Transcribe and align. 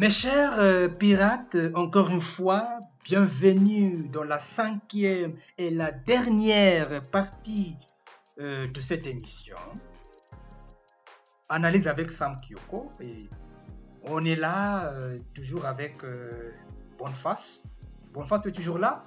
Mes 0.00 0.08
chers 0.08 0.58
euh, 0.58 0.88
pirates, 0.88 1.58
encore 1.74 2.08
une 2.08 2.22
fois, 2.22 2.80
bienvenue 3.04 4.08
dans 4.08 4.24
la 4.24 4.38
cinquième 4.38 5.36
et 5.58 5.68
la 5.68 5.92
dernière 5.92 7.02
partie 7.10 7.76
euh, 8.40 8.66
de 8.66 8.80
cette 8.80 9.06
émission. 9.06 9.58
Analyse 11.50 11.86
avec 11.86 12.10
Sam 12.10 12.38
Kyoko 12.40 12.90
et 13.00 13.28
on 14.04 14.24
est 14.24 14.36
là 14.36 14.90
euh, 14.90 15.18
toujours 15.34 15.66
avec 15.66 16.02
euh, 16.02 16.50
Boniface. 16.98 17.64
Boniface, 18.14 18.40
tu 18.40 18.48
es 18.48 18.52
toujours 18.52 18.78
là? 18.78 19.04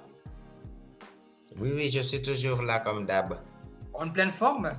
Oui, 1.58 1.72
oui, 1.74 1.88
je 1.88 2.02
suis 2.02 2.22
toujours 2.22 2.62
là 2.62 2.78
comme 2.78 3.04
d'hab. 3.04 3.40
En 3.94 4.08
pleine 4.10 4.30
forme? 4.30 4.72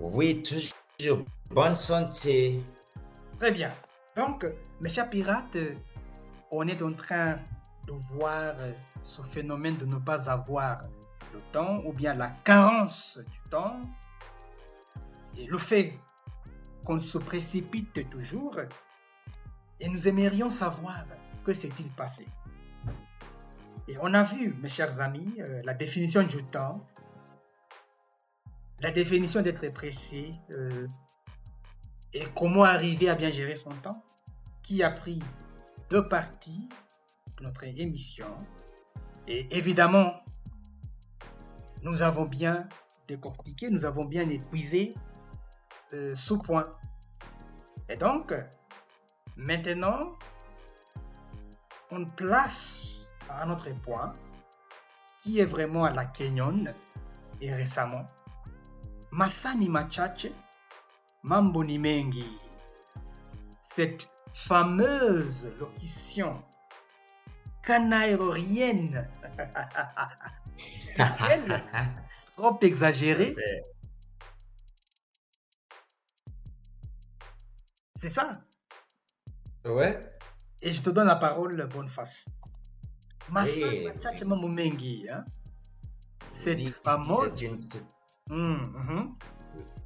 Oui, 0.00 0.42
toujours. 0.42 1.26
Bonne 1.50 1.74
santé. 1.74 2.62
Très 3.38 3.50
bien. 3.50 3.70
Donc, 4.16 4.46
mes 4.80 4.88
chers 4.88 5.10
pirates, 5.10 5.56
on 6.50 6.66
est 6.68 6.82
en 6.82 6.92
train 6.92 7.38
de 7.86 7.92
voir 8.12 8.54
ce 9.02 9.22
phénomène 9.22 9.76
de 9.76 9.84
ne 9.86 9.96
pas 9.96 10.30
avoir 10.30 10.82
le 11.32 11.40
temps 11.52 11.82
ou 11.84 11.92
bien 11.92 12.14
la 12.14 12.28
carence 12.28 13.18
du 13.18 13.50
temps 13.50 13.80
et 15.36 15.46
le 15.46 15.58
fait 15.58 15.98
qu'on 16.84 17.00
se 17.00 17.18
précipite 17.18 18.08
toujours 18.08 18.60
et 19.80 19.88
nous 19.88 20.06
aimerions 20.06 20.50
savoir 20.50 21.04
que 21.44 21.52
s'est-il 21.52 21.88
passé. 21.90 22.26
Et 23.88 23.96
on 24.00 24.14
a 24.14 24.22
vu, 24.22 24.54
mes 24.62 24.68
chers 24.68 25.00
amis, 25.00 25.34
euh, 25.40 25.60
la 25.64 25.74
définition 25.74 26.22
du 26.22 26.42
temps, 26.44 26.80
la 28.80 28.90
définition 28.90 29.42
d'être 29.42 29.68
pressé, 29.72 30.32
euh, 30.52 30.86
et 32.14 32.24
comment 32.34 32.64
arriver 32.64 33.08
à 33.08 33.14
bien 33.14 33.30
gérer 33.30 33.56
son 33.56 33.70
temps, 33.70 34.02
qui 34.62 34.82
a 34.82 34.90
pris 34.90 35.20
deux 35.90 36.08
parties 36.08 36.68
de 37.38 37.44
notre 37.44 37.64
émission. 37.64 38.28
Et 39.26 39.46
évidemment, 39.56 40.22
nous 41.82 42.02
avons 42.02 42.24
bien 42.24 42.68
décortiqué, 43.08 43.68
nous 43.68 43.84
avons 43.84 44.04
bien 44.04 44.28
épuisé 44.30 44.94
euh, 45.92 46.14
ce 46.14 46.34
point. 46.34 46.64
Et 47.88 47.96
donc, 47.96 48.32
maintenant, 49.36 50.12
on 51.90 52.06
place 52.06 53.06
à 53.28 53.42
un 53.44 53.50
autre 53.50 53.68
point 53.82 54.12
qui 55.20 55.40
est 55.40 55.44
vraiment 55.44 55.84
à 55.84 55.90
la 55.90 56.04
Kenyon 56.04 56.72
et 57.40 57.52
récemment. 57.52 58.06
Masani 59.10 59.68
Machache, 59.68 60.28
Mambo 61.24 61.64
ni 61.64 61.78
mengi. 61.78 62.26
Cette 63.74 64.08
fameuse 64.34 65.50
locution 65.58 66.44
canaérienne, 67.62 69.08
elle, 71.30 71.62
trop 72.36 72.58
exagérée, 72.60 73.32
C'est- 73.32 73.62
ça? 78.10 78.44
Ouais. 79.64 79.98
Et 80.60 80.72
je 80.72 80.82
te 80.82 80.90
donne 80.90 81.06
la 81.06 81.16
parole, 81.16 81.66
bonne 81.68 81.88
face. 81.88 82.28
Hein? 85.10 85.24
Cette 86.30 86.68
fameuse. 86.84 87.32
C'est 87.34 87.46
une 87.46 87.64
Hum, 88.30 88.72
mhm. 88.76 89.16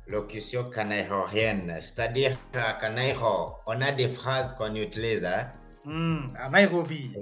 Locution 0.08 0.64
canaérienne. 0.70 1.76
C'est-à-dire 1.80 2.36
qu'à 2.52 2.72
Canairo, 2.74 3.52
on 3.66 3.80
a 3.80 3.92
des 3.92 4.08
phrases 4.08 4.54
qu'on 4.54 4.74
utilise. 4.74 5.24
hein? 5.24 5.50
À 6.36 6.50
Nairobi. 6.50 7.12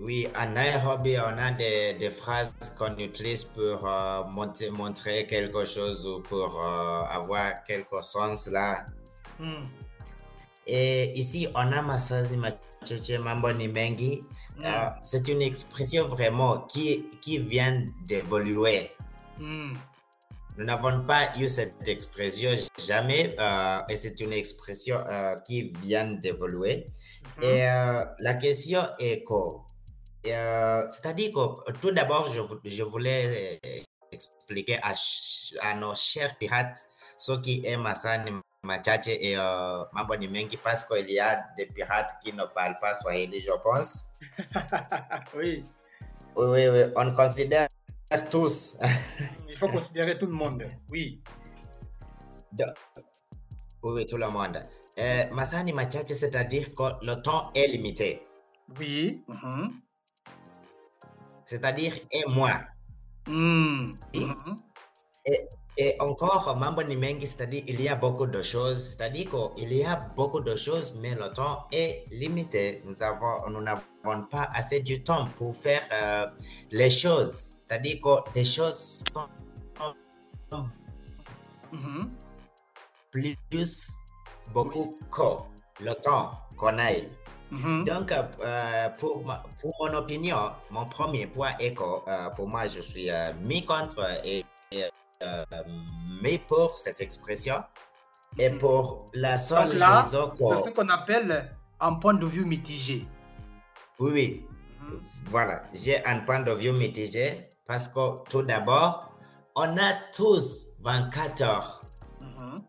Oui, 0.00 0.28
à 0.34 0.46
Nairobi, 0.46 1.16
on 1.18 1.36
a 1.38 1.50
des, 1.50 1.94
des 1.94 2.10
phrases 2.10 2.52
qu'on 2.78 2.96
utilise 2.98 3.44
pour 3.44 3.86
euh, 3.88 4.22
monter- 4.30 4.70
montrer 4.70 5.26
quelque 5.26 5.64
chose 5.64 6.06
ou 6.06 6.20
pour 6.20 6.60
euh, 6.64 7.02
avoir 7.10 7.64
quelque 7.64 8.00
sens 8.00 8.48
là. 8.48 8.86
Hum, 9.40 9.66
Et 10.66 11.10
ici, 11.18 11.48
on 11.54 11.72
a 11.72 11.82
Masazi 11.82 12.36
Macheche 12.36 13.18
Mambo 13.18 13.52
ni 13.52 13.66
mengi. 13.68 14.22
hum, 14.58 14.64
Euh, 14.64 14.90
c'est 15.02 15.26
une 15.28 15.42
expression 15.42 16.06
vraiment 16.08 16.60
qui, 16.70 17.06
qui 17.20 17.38
vient 17.38 17.84
d'évoluer. 18.06 18.90
Nous 20.58 20.64
n'avons 20.64 21.04
pas 21.04 21.30
eu 21.38 21.46
cette 21.46 21.86
expression 21.86 22.50
jamais 22.84 23.36
euh, 23.38 23.78
et 23.88 23.94
c'est 23.94 24.18
une 24.18 24.32
expression 24.32 24.98
euh, 25.06 25.36
qui 25.46 25.72
vient 25.80 26.14
d'évoluer. 26.14 26.84
Mhm. 27.36 27.42
Et 27.44 27.62
euh, 27.70 28.04
la 28.18 28.34
question 28.34 28.82
est 28.98 29.22
quoi 29.22 29.64
C'est-à-dire 30.24 31.30
que 31.30 31.70
tout 31.80 31.92
d'abord, 31.92 32.26
je, 32.26 32.40
vou- 32.40 32.58
je 32.64 32.82
voulais 32.82 33.60
expliquer 34.10 34.80
à, 34.82 35.74
nos 35.76 35.94
chers 35.94 36.36
pirates 36.36 36.88
ce 37.16 37.32
qui 37.38 37.64
est 37.64 37.76
Masani 37.76 38.32
Machache 38.64 39.06
et 39.06 39.36
Mambo 39.92 40.16
ni 40.16 40.26
Mengi 40.26 40.56
parce 40.56 40.84
qu'il 40.84 41.08
y 41.08 41.20
a 41.20 41.40
des 41.56 41.66
pirates 41.66 42.10
qui 42.24 42.32
ne 42.32 42.42
parlent 42.52 42.80
pas 42.80 42.94
Swahili, 42.94 43.40
je 43.40 43.52
pense. 43.62 44.08
Oui, 45.36 45.64
oui, 46.36 46.66
oui, 46.68 46.82
on 46.96 47.12
considère 47.14 47.67
tous. 48.30 48.78
il 49.48 49.56
faut 49.56 49.68
considérer 49.68 50.16
tout 50.18 50.26
le 50.26 50.32
monde. 50.32 50.64
Oui. 50.90 51.22
De- 52.52 52.64
Oui, 53.82 54.06
tout 54.06 54.16
le 54.16 54.28
monde. 54.28 54.62
Euh, 54.98 55.24
Masani 55.32 55.72
Machache, 55.72 56.06
c'est-à-dire 56.06 56.74
que 56.74 57.04
le 57.04 57.14
temps 57.22 57.50
est 57.54 57.68
limité. 57.68 58.22
Oui. 58.78 59.22
mhm. 59.28 59.80
C'est-à-dire 61.44 61.94
et 62.10 62.24
moi. 62.28 62.50
Mhm. 63.26 63.96
Et 65.80 65.94
encore, 66.00 66.56
Mambo 66.56 66.82
ni 66.82 66.96
mengi, 66.96 67.24
c'est-à-dire 67.26 67.62
il 67.68 67.80
y 67.80 67.88
a 67.88 67.94
beaucoup 67.94 68.26
de 68.26 68.42
choses. 68.42 68.96
C'est-à-dire 68.96 69.30
qu'il 69.30 69.72
y 69.72 69.84
a 69.84 69.94
beaucoup 70.16 70.40
de 70.40 70.56
choses, 70.56 70.92
mais 71.00 71.14
le 71.14 71.32
temps 71.32 71.66
est 71.70 72.04
limité. 72.10 72.82
Nous 72.84 73.00
avons, 73.00 73.48
nous 73.48 73.60
n'avons 73.60 74.24
pas 74.28 74.50
assez 74.52 74.80
de 74.80 74.96
temps 74.96 75.26
pour 75.36 75.54
faire 75.54 75.82
euh, 75.92 76.26
les 76.72 76.90
choses. 76.90 77.57
C'est-à-dire 77.68 78.00
que 78.00 78.32
des 78.32 78.44
choses 78.44 78.98
sont 79.14 79.28
plus, 83.10 83.36
beaucoup 84.52 84.98
que 85.10 85.84
le 85.84 85.92
temps 85.94 86.32
qu'on 86.56 86.78
a. 86.78 86.90
Mhm. 87.50 87.84
Donc, 87.84 88.12
euh, 88.12 88.88
pour, 88.98 89.24
ma- 89.24 89.42
pour 89.60 89.74
mon 89.80 89.94
opinion, 89.94 90.52
mon 90.70 90.86
premier 90.86 91.26
point 91.26 91.50
est 91.58 91.74
que 91.74 91.82
euh, 91.82 92.30
pour 92.30 92.48
moi, 92.48 92.66
je 92.66 92.80
suis 92.80 93.10
euh, 93.10 93.32
mi 93.42 93.64
contre 93.64 94.04
et, 94.24 94.44
et, 94.72 94.84
euh, 95.22 95.44
mi 96.22 96.38
pour 96.38 96.78
cette 96.78 97.00
expression. 97.00 97.62
Et 98.38 98.50
Mhm. 98.50 98.58
pour 98.58 99.06
la 99.14 99.38
seule 99.38 99.68
Donc 99.70 99.78
là, 99.78 100.02
raison 100.02 100.32
C'est 100.36 100.70
ce 100.70 100.70
qu'on 100.74 100.88
appelle 100.88 101.50
un 101.80 101.94
point 101.94 102.14
de 102.14 102.26
vue 102.26 102.44
mitigé. 102.44 103.06
Oui, 103.98 104.10
oui, 104.12 104.46
Mhm. 104.80 105.00
voilà, 105.26 105.62
j'ai 105.72 106.04
un 106.04 106.20
point 106.20 106.40
de 106.40 106.52
vue 106.52 106.72
mitigé 106.72 107.47
parce 107.68 107.88
que 107.88 108.24
tout 108.30 108.42
d'abord, 108.42 109.12
on 109.54 109.76
a 109.76 109.92
tous 110.16 110.68
24 110.82 111.42
heures. 111.42 111.82
Mhm. 112.20 112.62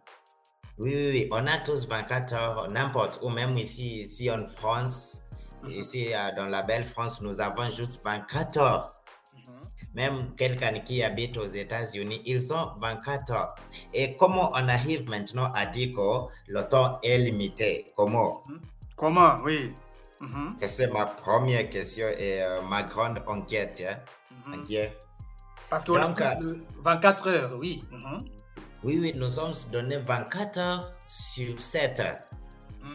Oui, 0.77 0.93
oui, 0.95 1.09
oui, 1.13 1.29
on 1.31 1.47
a 1.47 1.57
tous 1.57 1.87
24 1.87 2.33
heures, 2.33 2.69
n'importe 2.69 3.19
où, 3.23 3.29
même 3.29 3.57
ici, 3.57 4.01
ici 4.03 4.29
en 4.29 4.45
France, 4.45 5.21
Mhm. 5.63 5.71
ici 5.71 6.13
euh, 6.13 6.35
dans 6.35 6.45
la 6.47 6.61
belle 6.63 6.83
France, 6.83 7.21
nous 7.21 7.39
avons 7.41 7.69
juste 7.71 8.01
24 8.03 8.57
heures. 8.59 8.93
Mhm. 9.33 9.61
Même 9.93 10.35
quelqu'un 10.35 10.79
qui 10.79 11.01
habite 11.01 11.37
aux 11.37 11.45
États-Unis, 11.47 12.21
ils 12.25 12.53
ont 12.53 12.71
24 12.79 13.31
heures. 13.31 13.55
Et 13.93 14.15
comment 14.17 14.51
on 14.53 14.67
arrive 14.67 15.09
maintenant 15.09 15.51
à 15.53 15.65
dire 15.65 15.93
que 15.95 16.27
le 16.47 16.61
temps 16.67 16.99
est 17.03 17.17
limité? 17.17 17.87
Comment? 17.95 18.43
Comment? 18.97 19.37
Oui. 19.45 19.73
C'est 20.57 20.91
ma 20.91 21.05
première 21.05 21.69
question 21.69 22.05
et 22.17 22.41
euh, 22.43 22.61
ma 22.63 22.83
grande 22.83 23.23
enquête. 23.25 23.81
hein. 23.87 23.95
Mhm. 24.47 24.65
Parce 25.69 25.83
qu'on 25.85 25.95
a 25.95 26.07
Donc, 26.07 26.15
plus 26.15 26.25
euh, 26.25 26.53
de 26.53 26.63
24 26.83 27.27
heures, 27.27 27.51
oui. 27.57 27.83
Mhm. 27.91 28.25
Oui, 28.83 28.97
oui, 28.99 29.13
nous 29.15 29.27
sommes 29.27 29.53
donnés 29.71 29.97
24 29.97 30.57
heures 30.57 30.93
sur 31.05 31.59
7 31.59 31.99
heures. 31.99 32.17
Mhm. 32.81 32.89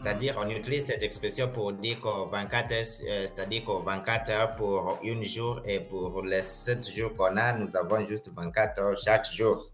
C'est-à-dire, 0.00 0.36
on 0.38 0.48
utilise 0.48 0.86
cette 0.86 1.02
expression 1.02 1.48
pour 1.48 1.72
dire 1.72 2.00
que 2.00 2.30
24 2.30 2.72
heures, 2.72 2.78
euh, 2.78 3.26
c'est-à-dire 3.26 3.64
que 3.64 3.84
24 3.84 4.30
heures 4.30 4.56
pour 4.56 4.98
une 5.02 5.24
jour 5.24 5.60
et 5.64 5.80
pour 5.80 6.22
les 6.22 6.42
7 6.42 6.88
jours 6.94 7.12
qu'on 7.14 7.36
a, 7.36 7.52
nous 7.54 7.68
avons 7.76 8.06
juste 8.06 8.30
24 8.34 8.80
heures 8.80 8.96
chaque 8.96 9.30
jour. 9.30 9.68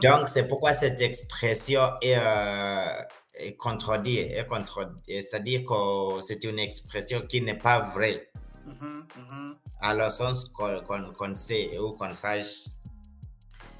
Donc, 0.00 0.28
c'est 0.28 0.48
pourquoi 0.48 0.72
cette 0.72 1.00
expression 1.00 1.82
est, 2.00 2.16
euh, 2.16 3.02
est 3.34 3.56
contredite. 3.56 4.30
est 4.32 4.46
contredite. 4.46 4.98
C'est-à-dire 5.06 5.64
que 5.66 6.20
c'est 6.22 6.42
une 6.44 6.58
expression 6.58 7.20
qui 7.20 7.40
n'est 7.40 7.58
pas 7.58 7.78
vraie, 7.80 8.28
Mhm. 8.66 9.06
Mhm. 9.16 9.56
à 9.80 10.10
sens 10.10 10.44
qu'on 10.44 11.34
sait 11.34 11.78
ou 11.78 11.92
qu'on 11.92 12.14
sache. 12.14 12.66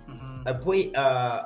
Mhm. 0.08 0.44
Et 0.48 0.54
puis, 0.54 0.92
euh, 0.96 1.40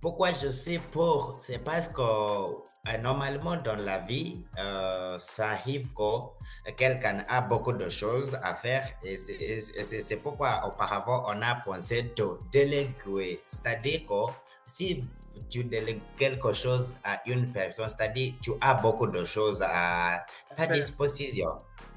pourquoi 0.00 0.30
je 0.32 0.50
sais 0.50 0.80
pour, 0.90 1.36
c'est 1.40 1.58
parce 1.58 1.88
que 1.88 2.00
euh, 2.00 2.96
normalement 3.02 3.56
dans 3.56 3.76
la 3.76 3.98
vie, 3.98 4.42
euh, 4.58 5.18
ça 5.18 5.50
arrive 5.50 5.92
que 5.92 6.70
quelqu'un 6.72 7.24
a 7.28 7.42
beaucoup 7.42 7.72
de 7.74 7.88
choses 7.90 8.38
à 8.42 8.54
faire 8.54 8.88
et 9.04 9.16
c'est 9.18 10.16
pourquoi 10.22 10.66
auparavant 10.66 11.24
on 11.28 11.42
a 11.42 11.56
pensé 11.56 12.12
de 12.16 12.38
déléguer. 12.50 13.42
C'est-à-dire 13.46 14.00
que 14.08 14.32
si 14.66 15.04
tu 15.50 15.64
délègues 15.64 16.00
quelque 16.16 16.52
chose 16.54 16.96
à 17.04 17.20
une 17.26 17.52
personne, 17.52 17.88
c'est-à-dire 17.88 18.34
tu 18.40 18.52
as 18.62 18.74
beaucoup 18.74 19.06
de 19.06 19.24
choses 19.24 19.62
à 19.62 20.24
ta 20.56 20.66
disposition. 20.66 21.50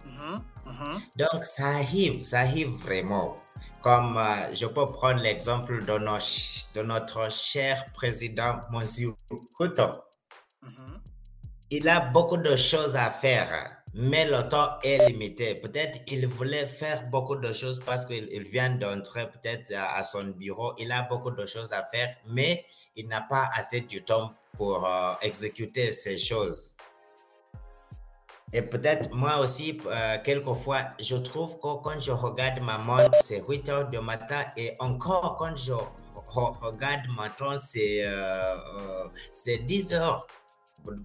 Mm-hmm, 0.05 0.41
mm-hmm. 0.65 0.99
Donc 1.17 1.45
ça 1.45 1.67
arrive, 1.67 2.23
ça 2.23 2.39
arrive 2.39 2.69
vraiment. 2.69 3.37
Comme 3.81 4.17
euh, 4.17 4.55
je 4.55 4.65
peux 4.65 4.91
prendre 4.91 5.21
l'exemple 5.21 5.83
de, 5.83 5.97
de, 5.97 6.81
notre 6.83 7.31
cher 7.31 7.85
président, 7.93 8.61
Monsieur 8.71 9.13
Couto. 9.57 9.83
Mm-hmm. 10.63 10.99
Il 11.71 11.89
a 11.89 11.99
beaucoup 11.99 12.37
de 12.37 12.55
choses 12.55 12.95
à 12.95 13.09
faire, 13.09 13.83
mais 13.93 14.25
le 14.25 14.47
temps 14.47 14.79
est 14.83 15.05
limité. 15.07 15.55
Peut-être 15.55 15.99
il 16.07 16.27
voulait 16.27 16.65
faire 16.65 17.09
beaucoup 17.09 17.35
de 17.35 17.51
choses 17.51 17.79
parce 17.85 18.05
qu'il 18.05 18.43
vient 18.43 18.75
d'entrer 18.75 19.29
peut-être 19.29 19.73
à, 19.75 20.01
son 20.03 20.23
bureau. 20.25 20.73
Il 20.77 20.91
a 20.91 21.03
beaucoup 21.03 21.31
de 21.31 21.45
choses 21.45 21.73
à 21.73 21.83
faire, 21.83 22.15
mais 22.27 22.65
il 22.95 23.07
n'a 23.07 23.21
pas 23.21 23.49
assez 23.55 23.81
de 23.81 23.99
temps 23.99 24.33
pour 24.53 24.87
euh, 24.87 25.13
exécuter 25.21 25.93
ces 25.93 26.17
choses. 26.17 26.75
Et 28.55 28.61
peut-être 28.61 29.11
moi 29.15 29.39
aussi, 29.39 29.81
euh, 29.87 30.17
quelquefois, 30.23 30.81
je 30.99 31.15
trouve 31.15 31.55
que 31.55 31.81
quand 31.83 31.99
je 31.99 32.11
regarde 32.11 32.61
ma 32.61 32.77
montre, 32.77 33.17
c'est 33.19 33.41
8 33.47 33.69
heures 33.69 33.89
du 33.89 33.99
matin 33.99 34.43
et 34.55 34.75
encore 34.79 35.37
quand 35.37 35.55
je 35.55 35.73
regarde 36.35 37.01
ma 37.17 37.29
montre, 37.29 37.59
c'est 37.59 38.03
euh, 38.05 38.55
10 39.43 39.93
euh, 39.93 39.97
heures 39.97 40.27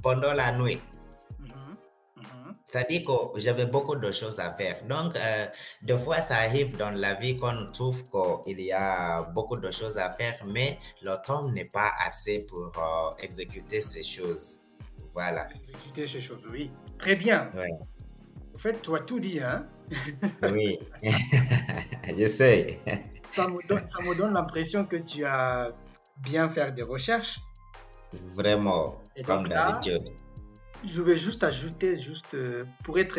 pendant 0.03 0.35
la 0.35 0.53
nuit. 0.59 0.79
Mm-hmm. 1.41 2.21
Mm-hmm. 2.21 2.55
C'est-à-dire 2.67 3.05
que 3.07 3.41
j'avais 3.41 3.65
beaucoup 3.65 3.97
de 3.97 4.13
choses 4.13 4.39
à 4.41 4.51
faire. 4.51 4.85
Donc, 4.85 5.17
euh, 5.17 5.47
des 5.81 5.97
fois, 5.97 6.21
ça 6.21 6.37
arrive 6.37 6.77
dans 6.77 6.91
la 6.91 7.15
vie 7.15 7.39
qu'on 7.39 7.67
trouve 7.73 8.11
qu'il 8.45 8.61
y 8.61 8.73
a 8.73 9.23
beaucoup 9.23 9.57
de 9.57 9.71
choses 9.71 9.97
à 9.97 10.11
faire, 10.11 10.39
mais 10.45 10.79
le 11.01 11.17
temps 11.25 11.49
n'est 11.49 11.71
pas 11.71 11.93
assez 12.05 12.45
pour 12.45 12.73
exécuter 13.21 13.81
ces 13.81 14.03
choses. 14.03 14.61
Voilà. 15.15 15.49
Exécuter 15.55 16.07
ces 16.07 16.21
choses, 16.21 16.47
oui. 16.53 16.71
Très 16.99 17.17
bien. 17.17 17.51
En 18.55 18.59
fait, 18.59 18.83
tu 18.83 18.95
as 18.95 19.01
tout 19.01 19.21
dit, 19.21 19.41
hein 19.41 19.67
Oui, 20.53 20.79
je 22.19 22.27
sais. 22.27 22.79
Ça 23.25 23.47
me 23.47 24.15
donne, 24.17 24.33
l'impression 24.33 24.85
que 24.85 24.97
tu 24.97 25.25
as 25.25 25.71
bien 26.19 26.49
fait 26.49 26.73
des 26.73 26.83
recherches. 26.83 27.41
Vraiment, 28.35 29.01
comme 29.25 29.49
d'habitude. 29.49 30.09
Je 30.85 31.03
vais 31.03 31.17
juste 31.17 31.45
ajouter, 31.45 31.99
juste 32.01 32.35
euh, 32.35 32.65
pour 32.85 32.99
être 32.99 33.19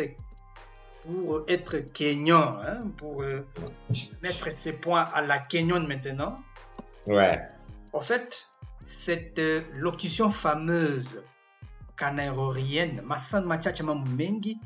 pour 1.02 1.44
être 1.48 1.78
Kenyan, 1.78 2.58
hein, 2.62 2.80
pour 2.96 3.22
euh, 3.22 3.46
mettre 4.22 4.52
ces 4.52 4.72
points 4.72 5.08
à 5.14 5.22
la 5.22 5.38
Kenyan 5.38 5.86
maintenant. 5.86 6.36
Ouais. 7.06 7.40
En 7.92 8.00
fait, 8.00 8.46
cette 8.84 9.38
euh, 9.38 9.62
locution 9.74 10.30
fameuse 10.30 11.22
canaérienne 12.00 13.02
Massan 13.04 13.44
Machacha 13.44 13.84
Mengi 13.84 14.58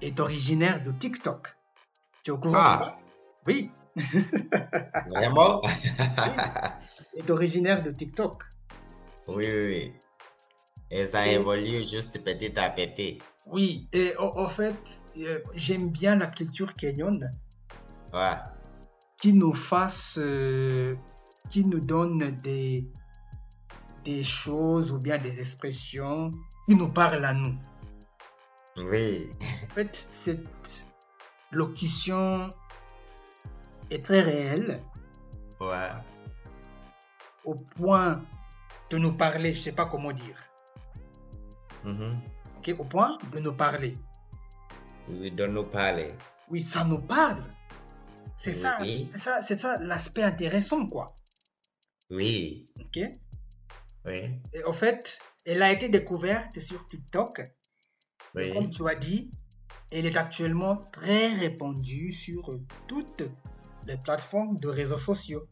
est 0.00 0.20
originaire 0.20 0.82
de 0.82 0.92
TikTok. 0.92 1.56
Tu 2.22 2.30
es 2.30 2.32
au 2.32 2.38
courant 2.38 2.54
ah. 2.56 2.78
ça? 2.78 2.96
Oui. 3.46 3.70
Vraiment? 5.08 5.60
Est 7.16 7.30
originaire 7.30 7.82
de 7.82 7.90
TikTok. 7.90 8.44
Oui, 9.26 9.44
oui, 9.46 9.66
oui. 9.66 9.92
Et 10.90 11.04
ça 11.04 11.26
évolue 11.26 11.82
juste 11.82 12.22
petit 12.24 12.58
à 12.58 12.70
petit. 12.70 13.18
Oui, 13.46 13.88
et 13.92 14.16
en, 14.18 14.48
fait, 14.48 14.76
euh, 15.18 15.40
j'aime 15.54 15.90
bien 15.90 16.16
la 16.16 16.28
culture 16.28 16.74
kenyane. 16.74 17.30
Ouais. 18.12 18.36
Qui 19.20 19.32
nous 19.32 19.52
fasse, 19.52 20.16
euh, 20.18 20.94
qui 21.48 21.64
nous 21.64 21.80
donne 21.80 22.36
des, 22.36 22.88
des 24.04 24.22
choses 24.22 24.92
ou 24.92 24.98
bien 24.98 25.18
des 25.18 25.40
expressions 25.40 26.30
qui 26.66 26.76
nous 26.76 26.88
parlent 26.88 27.24
à 27.24 27.32
nous. 27.32 27.56
Oui. 28.76 29.30
En 29.64 29.74
fait, 29.74 29.94
cette 29.94 30.86
locution 31.50 32.50
est 33.90 34.04
très 34.04 34.20
réelle. 34.20 34.82
Ouais. 35.60 35.90
Au 37.44 37.54
point 37.54 38.22
de 38.90 38.98
nous 38.98 39.12
parler, 39.12 39.54
je 39.54 39.60
sais 39.60 39.72
pas 39.72 39.86
comment 39.86 40.12
dire. 40.12 40.38
Mm-hmm. 41.84 42.14
Ok, 42.58 42.74
au 42.78 42.84
point 42.84 43.18
de 43.32 43.38
nous 43.40 43.52
parler. 43.52 43.94
Oui, 45.08 45.30
de 45.30 45.46
nous 45.46 45.64
parler. 45.64 46.12
Oui, 46.48 46.62
ça 46.62 46.84
nous 46.84 47.00
parle. 47.00 47.42
C'est 48.36 48.54
ça, 48.54 48.78
c'est 48.82 49.18
ça, 49.18 49.42
c'est 49.42 49.60
ça 49.60 49.78
l'aspect 49.78 50.22
intéressant, 50.22 50.86
quoi. 50.86 51.14
Oui. 52.10 52.66
Ok. 52.80 53.00
Oui. 54.04 54.30
Et 54.52 54.64
en 54.64 54.72
fait, 54.72 55.18
elle 55.46 55.62
a 55.62 55.72
été 55.72 55.88
découverte 55.88 56.60
sur 56.60 56.86
TikTok. 56.86 57.42
Oui. 58.34 58.52
Comme 58.52 58.70
tu 58.70 58.88
as 58.88 58.94
dit, 58.94 59.30
elle 59.90 60.06
est 60.06 60.16
actuellement 60.16 60.76
très 60.76 61.32
répandue 61.32 62.10
sur 62.10 62.58
toutes 62.88 63.22
les 63.86 63.96
plateformes 63.96 64.56
de 64.58 64.68
réseaux 64.68 64.98
sociaux. 64.98 65.46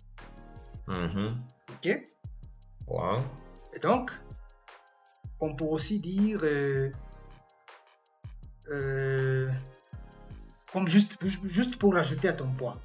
Mm-hmm. 0.89 1.33
Ok 1.71 2.03
Wow. 2.89 3.21
Et 3.75 3.79
donc, 3.79 4.11
on 5.41 5.55
peut 5.55 5.65
aussi 5.65 5.99
dire, 5.99 6.41
euh, 6.43 6.91
euh, 8.71 9.51
comme 10.73 10.89
juste, 10.89 11.17
juste 11.45 11.77
pour 11.77 11.97
ajouter 11.97 12.29
à 12.29 12.33
ton 12.33 12.53
point, 12.53 12.81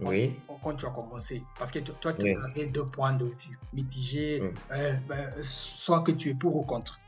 oui. 0.00 0.34
Quand, 0.62 0.74
tu 0.74 0.86
as 0.86 0.90
commencé. 0.90 1.42
Parce 1.58 1.70
que 1.70 1.78
toi, 1.78 2.12
tu 2.14 2.34
avais 2.36 2.66
deux 2.66 2.86
points 2.86 3.12
de 3.12 3.26
vue 3.26 3.58
mitigés, 3.72 4.42
euh, 4.70 4.92
ben, 5.08 5.42
soit 5.42 6.02
que 6.02 6.12
tu 6.12 6.30
es 6.30 6.34
pour 6.34 6.56
ou 6.56 6.62
contre. 6.62 6.98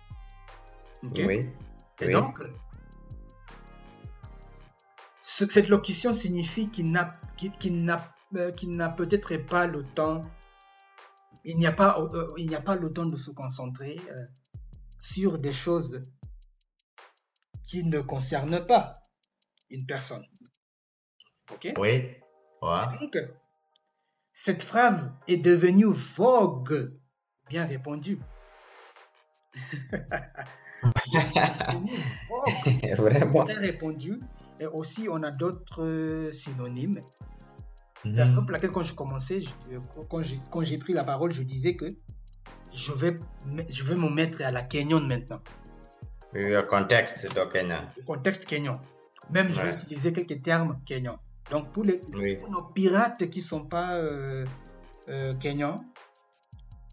Oui. 1.02 1.49
Et 2.00 2.09
donc, 2.11 2.40
ce, 5.23 5.49
cette 5.49 5.69
locution 5.69 6.12
signifie 6.12 6.69
qu'il 6.69 6.90
n'a 6.90 7.19
euh, 8.37 8.52
n'a 8.67 8.88
peut-être 8.88 9.37
pas 9.37 9.67
le 9.67 9.85
temps, 9.85 10.23
il 11.45 11.59
n'y 11.59 11.67
a 11.67 11.73
pas 11.73 11.99
euh, 12.00 12.33
il 12.38 12.49
n'y 12.49 12.55
a 12.55 12.61
pas 12.61 12.76
le 12.76 12.93
temps 12.93 13.07
de 13.07 13.17
se 13.17 13.31
concentrer 13.31 14.00
sur 14.99 15.38
des 15.38 15.52
choses 15.52 16.02
qui 17.64 17.85
ne 17.85 18.00
concernent 18.00 18.64
pas 18.64 18.95
une 19.71 19.87
personne. 19.87 20.25
Ok 21.52 21.73
Oui. 21.78 22.22
Donc, 22.62 23.19
cette 24.33 24.62
phrase 24.62 25.12
est 25.26 25.37
devenue 25.37 25.87
vogue. 25.87 26.97
Bien 27.49 27.66
répondu. 27.66 28.19
Vraiment. 32.97 33.45
Bien 33.45 33.59
répondu. 33.59 34.21
Et 34.61 34.66
aussi, 34.66 35.09
on 35.11 35.23
a 35.23 35.31
d'autres 35.31 36.31
synonymes. 36.33 37.00
C'est 38.04 38.25
mhm. 38.25 38.42
pour 38.42 38.50
laquelle, 38.50 38.71
quand 38.71 38.83
je 38.83 38.95
commençais, 38.95 39.38
quand 40.09 40.62
j'ai 40.62 40.78
pris 40.78 40.92
la 40.92 41.04
parole, 41.04 41.33
je 41.33 41.42
disais 41.42 41.76
que 41.76 41.88
je 42.73 42.92
vais, 42.92 43.14
je 43.69 43.85
vais 43.85 43.95
me 43.97 44.09
mettre 44.09 44.42
à 44.42 44.50
la 44.50 44.62
Kenyan 44.62 45.00
maintenant. 45.00 45.40
Le 46.33 46.62
contexte 46.62 47.35
de 47.35 47.45
Kenyan. 47.45 47.83
Le 47.97 48.02
contexte 48.02 48.47
Kenyan. 48.47 48.81
Même 49.31 49.52
je 49.52 49.61
vais 49.61 49.75
utiliser 49.75 50.12
quelques 50.12 50.42
termes 50.42 50.81
Kenyan. 50.87 51.19
Donc, 51.51 51.71
pour, 51.73 51.85
les, 51.85 52.01
nos 52.49 52.63
pirates 52.63 53.29
qui 53.29 53.41
ne 53.41 53.45
sont 53.45 53.65
pas 53.65 53.95
euh, 53.95 54.45
euh, 55.09 55.35
kenyans, 55.35 55.77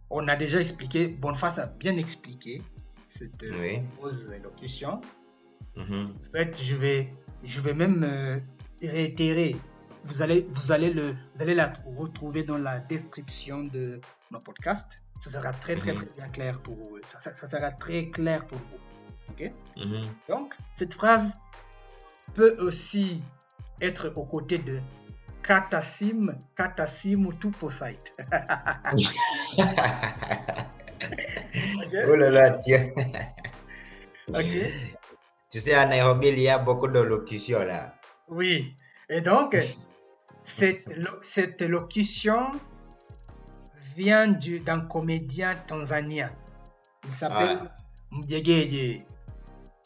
on 0.09 0.27
a 0.27 0.35
déjà 0.35 0.59
expliqué, 0.59 1.07
Boniface 1.07 1.59
a 1.59 1.67
bien 1.67 1.97
expliqué 1.97 2.61
cette 3.07 3.43
euh, 3.43 3.53
fameuse 3.53 4.31
élocution. 4.35 5.01
Mm-hmm. 5.77 6.05
En 6.05 6.31
fait, 6.31 6.61
je 6.61 6.75
vais, 6.75 7.13
je 7.43 7.61
vais 7.61 7.73
même 7.73 8.41
réitérer. 8.81 9.55
Vous 10.03 10.21
allez, 10.21 10.47
vous, 10.51 10.71
allez 10.71 10.91
le, 10.91 11.15
vous 11.35 11.41
allez 11.41 11.53
la 11.53 11.71
retrouver 11.97 12.43
dans 12.43 12.57
la 12.57 12.79
description 12.79 13.63
de 13.63 14.01
nos 14.31 14.39
podcasts. 14.39 15.03
Ça 15.19 15.29
sera 15.29 15.51
très, 15.51 15.75
très, 15.75 15.91
mm-hmm. 15.91 15.95
très 15.95 16.15
bien 16.15 16.27
clair 16.29 16.59
pour 16.61 16.75
vous. 16.75 16.97
Ça, 17.05 17.19
ça, 17.19 17.47
sera 17.47 17.71
très 17.71 18.09
clair 18.09 18.45
pour 18.47 18.57
vous. 18.57 18.79
OK? 19.29 19.51
Mm-hmm. 19.77 20.05
Donc, 20.27 20.55
cette 20.73 20.93
phrase 20.93 21.39
peut 22.33 22.55
aussi 22.59 23.21
être 23.81 24.11
aux 24.15 24.25
côtés 24.25 24.57
de 24.57 24.79
Katassim, 25.43 26.35
Katassim 26.55 27.31
Tuposite. 27.39 28.13
okay. 31.85 32.05
Oh 32.07 32.15
là 32.15 32.29
là, 32.29 32.51
tiens. 32.57 32.87
ok. 34.27 34.53
Tu 35.51 35.59
sais, 35.59 35.73
à 35.73 35.85
Nairobi, 35.85 36.27
il 36.27 36.39
y 36.39 36.49
a 36.49 36.59
beaucoup 36.59 36.87
de 36.87 36.99
locutions 36.99 37.63
là. 37.63 37.95
Oui. 38.27 38.71
Et 39.09 39.21
donc, 39.21 39.57
cette, 40.45 40.85
cette 41.21 41.61
locution 41.61 42.51
vient 43.95 44.27
d'un 44.27 44.81
comédien 44.81 45.55
tanzanien 45.67 46.29
Il 47.05 47.13
s'appelle. 47.13 47.59
C'est 48.27 49.05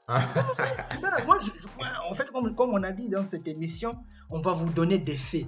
ça, 0.07 1.23
moi, 1.25 1.37
je- 1.39 2.09
en 2.09 2.13
fait, 2.13 2.29
comme, 2.31 2.53
comme 2.55 2.71
on 2.73 2.83
a 2.83 2.91
dit 2.91 3.09
dans 3.09 3.25
cette 3.27 3.47
émission, 3.47 3.91
on 4.29 4.39
va 4.41 4.51
vous 4.53 4.69
donner 4.69 4.97
des 4.99 5.17
faits. 5.17 5.47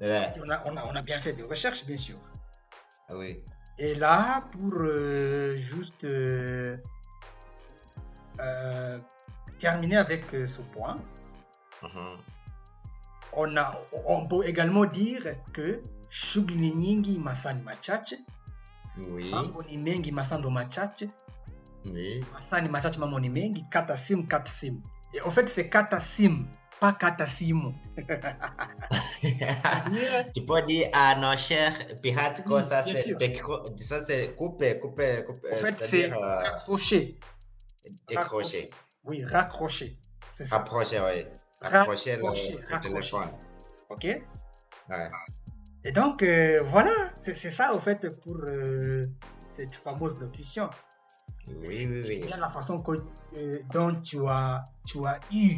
Ouais, 0.00 0.32
On 0.44 0.48
a, 0.50 0.62
on 0.66 0.76
a, 0.76 0.84
on 0.84 0.94
a 0.94 1.02
bien 1.02 1.20
fait 1.20 1.32
des 1.32 1.42
recherches, 1.42 1.84
bien 1.84 1.96
sûr. 1.98 2.16
oui. 3.10 3.42
Et 3.80 3.94
là, 3.94 4.40
pour 4.52 4.72
euh, 4.80 5.56
juste 5.56 6.02
euh, 6.04 6.76
euh, 8.40 8.98
terminer 9.58 9.96
avec 9.96 10.24
ce 10.30 10.60
point, 10.62 10.96
Mhm. 11.82 12.18
on, 13.34 13.56
a, 13.56 13.76
on 14.06 14.26
peut 14.26 14.44
également 14.44 14.84
dire 14.84 15.22
que 15.52 15.80
shughuli 16.10 16.74
nyingi 16.74 17.18
masaa 17.20 17.52
ni 17.52 17.62
machache 17.62 18.14
Oui, 18.96 19.30
mambo 19.30 19.62
ni 19.62 19.78
mengi 19.78 20.10
masaa 20.10 20.38
ndo 20.38 20.50
machache. 20.50 21.08
Masaa 22.32 22.60
ni 22.60 22.68
machache 22.68 22.98
mambo 22.98 23.20
ni 23.20 23.28
mengi. 23.28 23.64
Kata 23.70 23.96
simu 23.96 24.26
kata 24.26 24.50
simu. 24.50 24.82
En 25.24 25.30
fait 25.30 25.48
c'est 25.48 25.68
kata 25.68 26.00
simu 26.00 26.46
pas 26.80 26.92
kata 26.92 27.26
simu. 27.26 27.74
Tu 30.34 30.40
peux 30.46 30.62
dire 30.62 30.88
à 30.92 31.14
nos 31.16 31.36
chers 31.36 31.74
pirates 32.02 32.44
que 32.44 32.60
ça 32.60 32.82
c'est 32.82 33.16
ça 33.76 34.04
c'est 34.06 34.34
coupé, 34.36 34.76
coupé, 34.78 35.24
coupé. 35.26 35.48
en 35.52 35.56
fait 35.56 35.84
c'est 35.84 36.12
euh, 36.12 36.16
raccrocher 36.16 37.18
décrocher, 38.08 38.70
oui 39.04 39.24
raccrocher 39.24 39.98
c'est 40.38 40.44
ça. 40.44 40.58
Rapprocher, 40.58 41.00
oui. 41.00 41.24
Rapprocher 41.60 42.16
le, 42.16 42.80
téléphone. 42.80 43.28
ok. 43.90 44.04
Ouais. 44.04 45.08
et 45.84 45.90
donc 45.90 46.22
euh, 46.22 46.62
voilà. 46.64 46.92
C'est 47.22 47.50
ça 47.50 47.74
en 47.74 47.80
fait 47.80 48.08
pour 48.20 48.36
euh, 48.36 49.04
cette 49.56 49.74
fameuse 49.74 50.20
locution 50.20 50.70
Oui, 51.62 51.86
oui, 51.90 52.02
oui. 52.08 52.18
bien 52.20 52.36
la 52.36 52.48
façon 52.48 52.80
que, 52.80 52.92
euh, 53.36 53.58
dont 53.72 53.94
tu 54.00 54.26
as, 54.26 54.64
tu 54.86 55.04
as 55.06 55.18
eu 55.32 55.56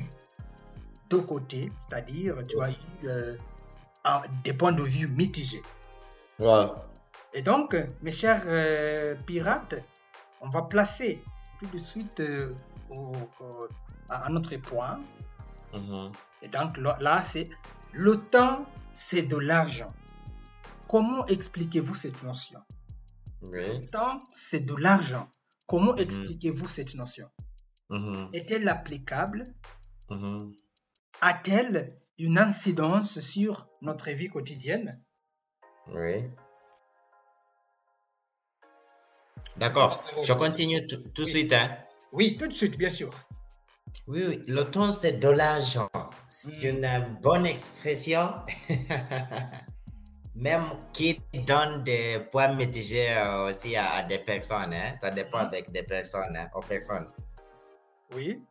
deux 1.09 1.23
côtés, 1.23 1.71
c'est-à-dire 1.79 2.37
tu 2.49 2.61
as 2.63 2.71
eu 2.71 2.75
euh, 3.05 3.37
des 4.45 4.53
points 4.53 4.73
de 4.73 4.83
vue 4.83 5.09
mitigés. 5.09 5.63
Ouais. 6.39 6.67
Et 7.35 7.43
donc, 7.43 7.77
mes 8.03 8.13
chers 8.13 8.43
euh, 8.47 9.15
pirates, 9.27 9.75
on 10.41 10.49
va 10.51 10.63
placer 10.63 11.23
tout 11.59 11.67
de 11.67 11.79
suite 11.79 12.23
au- 12.91 13.13
au- 13.41 13.69
à 14.09 14.27
un 14.27 14.37
autre 14.37 14.57
point. 14.57 14.99
Mhm. 15.75 16.11
Et 16.43 16.49
donc 16.49 16.77
là, 16.79 16.97
là, 17.01 17.23
c'est 17.23 17.49
le 17.93 18.17
temps, 18.19 18.65
c'est 18.93 19.23
de 19.23 19.37
l'argent. 19.37 19.89
Comment 20.89 21.25
expliquez-vous 21.27 21.95
cette 21.95 22.21
notion? 22.23 22.61
Oui. 23.43 23.81
Le 23.81 23.87
temps, 23.87 24.19
c'est 24.33 24.61
de 24.61 24.75
l'argent. 24.75 25.29
Comment 25.71 25.93
Mhm. 25.93 26.01
expliquez-vous 26.01 26.67
cette 26.69 26.95
notion? 26.97 27.29
Mhm. 27.91 28.31
Est-elle 28.33 28.69
applicable? 28.69 29.45
Mhm. 30.11 30.53
a-t-elle 31.21 31.97
une 32.19 32.39
incidence 32.39 33.21
sur 33.21 33.69
notre 33.83 34.11
vie 34.11 34.29
quotidienne? 34.29 35.01
Oui. 35.93 36.25
D'accord. 39.59 40.03
Je 40.25 40.33
continue 40.33 40.85
tout, 40.89 40.97
de 40.97 41.23
Oui. 41.25 41.31
suite. 41.31 41.53
Hein. 41.53 41.69
Oui, 42.13 42.37
tout 42.37 42.49
de 42.49 42.53
suite, 42.55 42.77
bien 42.77 42.91
sûr. 42.91 43.11
Oui, 44.09 44.25
oui. 44.27 44.43
Le 44.49 44.65
temps, 44.65 44.93
c'est 44.93 45.19
de 45.21 45.29
l'argent. 45.29 45.89
C'est 46.29 46.73
Mm. 46.73 46.77
une 46.85 47.21
bonne 47.23 47.47
expression. 47.47 48.31
Même 50.37 50.65
qui 50.93 51.21
donne 51.47 51.83
des 51.83 52.21
points 52.31 52.55
mitigés 52.55 53.11
euh, 53.17 53.49
aussi 53.49 53.77
à, 53.77 53.95
à 53.95 54.03
des 54.05 54.19
personnes. 54.19 54.73
Hein. 54.73 54.93
Ça 55.01 55.11
dépend 55.11 55.39
Mhm. 55.39 55.47
avec 55.47 55.73
des 55.73 55.83
personnes, 55.83 56.37
hein, 56.37 56.49
aux 56.55 56.61
personnes. 56.63 57.09
Oui. 58.15 58.43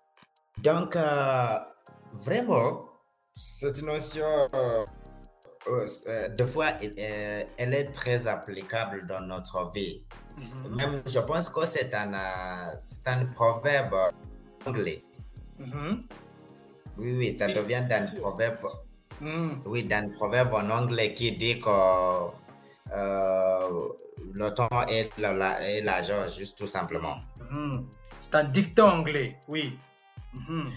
Donc, 0.58 0.96
euh, 0.96 1.58
vraiment, 2.14 2.86
cette 3.34 3.82
notion, 3.84 4.26
euh, 4.54 4.86
euh, 6.08 6.28
des 6.30 6.46
fois, 6.46 6.72
elle, 6.82 7.74
est 7.74 7.92
très 7.94 8.28
applicable 8.28 9.06
dans 9.08 9.22
notre 9.22 9.72
vie. 9.72 10.04
Mhm. 10.38 10.76
Même, 10.76 11.02
je 11.06 11.20
pense 11.20 11.50
que 11.50 11.66
c'est 11.66 11.94
un, 11.94 12.14
un 12.14 13.26
proverbe 13.34 13.96
anglais. 14.66 15.04
Mhm. 15.58 16.02
Oui, 16.98 17.14
oui, 17.16 17.38
ça 17.40 17.48
devient 17.48 17.86
sûr. 18.08 18.20
proverbe, 18.20 18.68
Mhm. 19.22 19.62
oui, 19.66 19.84
d'un 19.84 20.10
proverbe 20.10 20.54
en 20.54 20.70
anglais 20.70 21.14
qui 21.14 21.32
dit 21.34 21.60
que 21.60 21.70
euh, 22.96 23.70
le 24.34 24.54
temps 24.54 24.70
est 24.88 25.10
la- 25.18 25.34
la- 25.34 25.62
est 25.70 25.82
l'argent, 25.82 26.26
juste 26.28 26.58
tout 26.58 26.68
simplement. 26.68 27.18
Mhm. 27.52 27.86
C'est 28.18 28.36
un 28.36 28.44
dicton 28.46 28.88
anglais, 28.90 29.38
oui. 29.48 29.78
Mhm. 30.34 30.70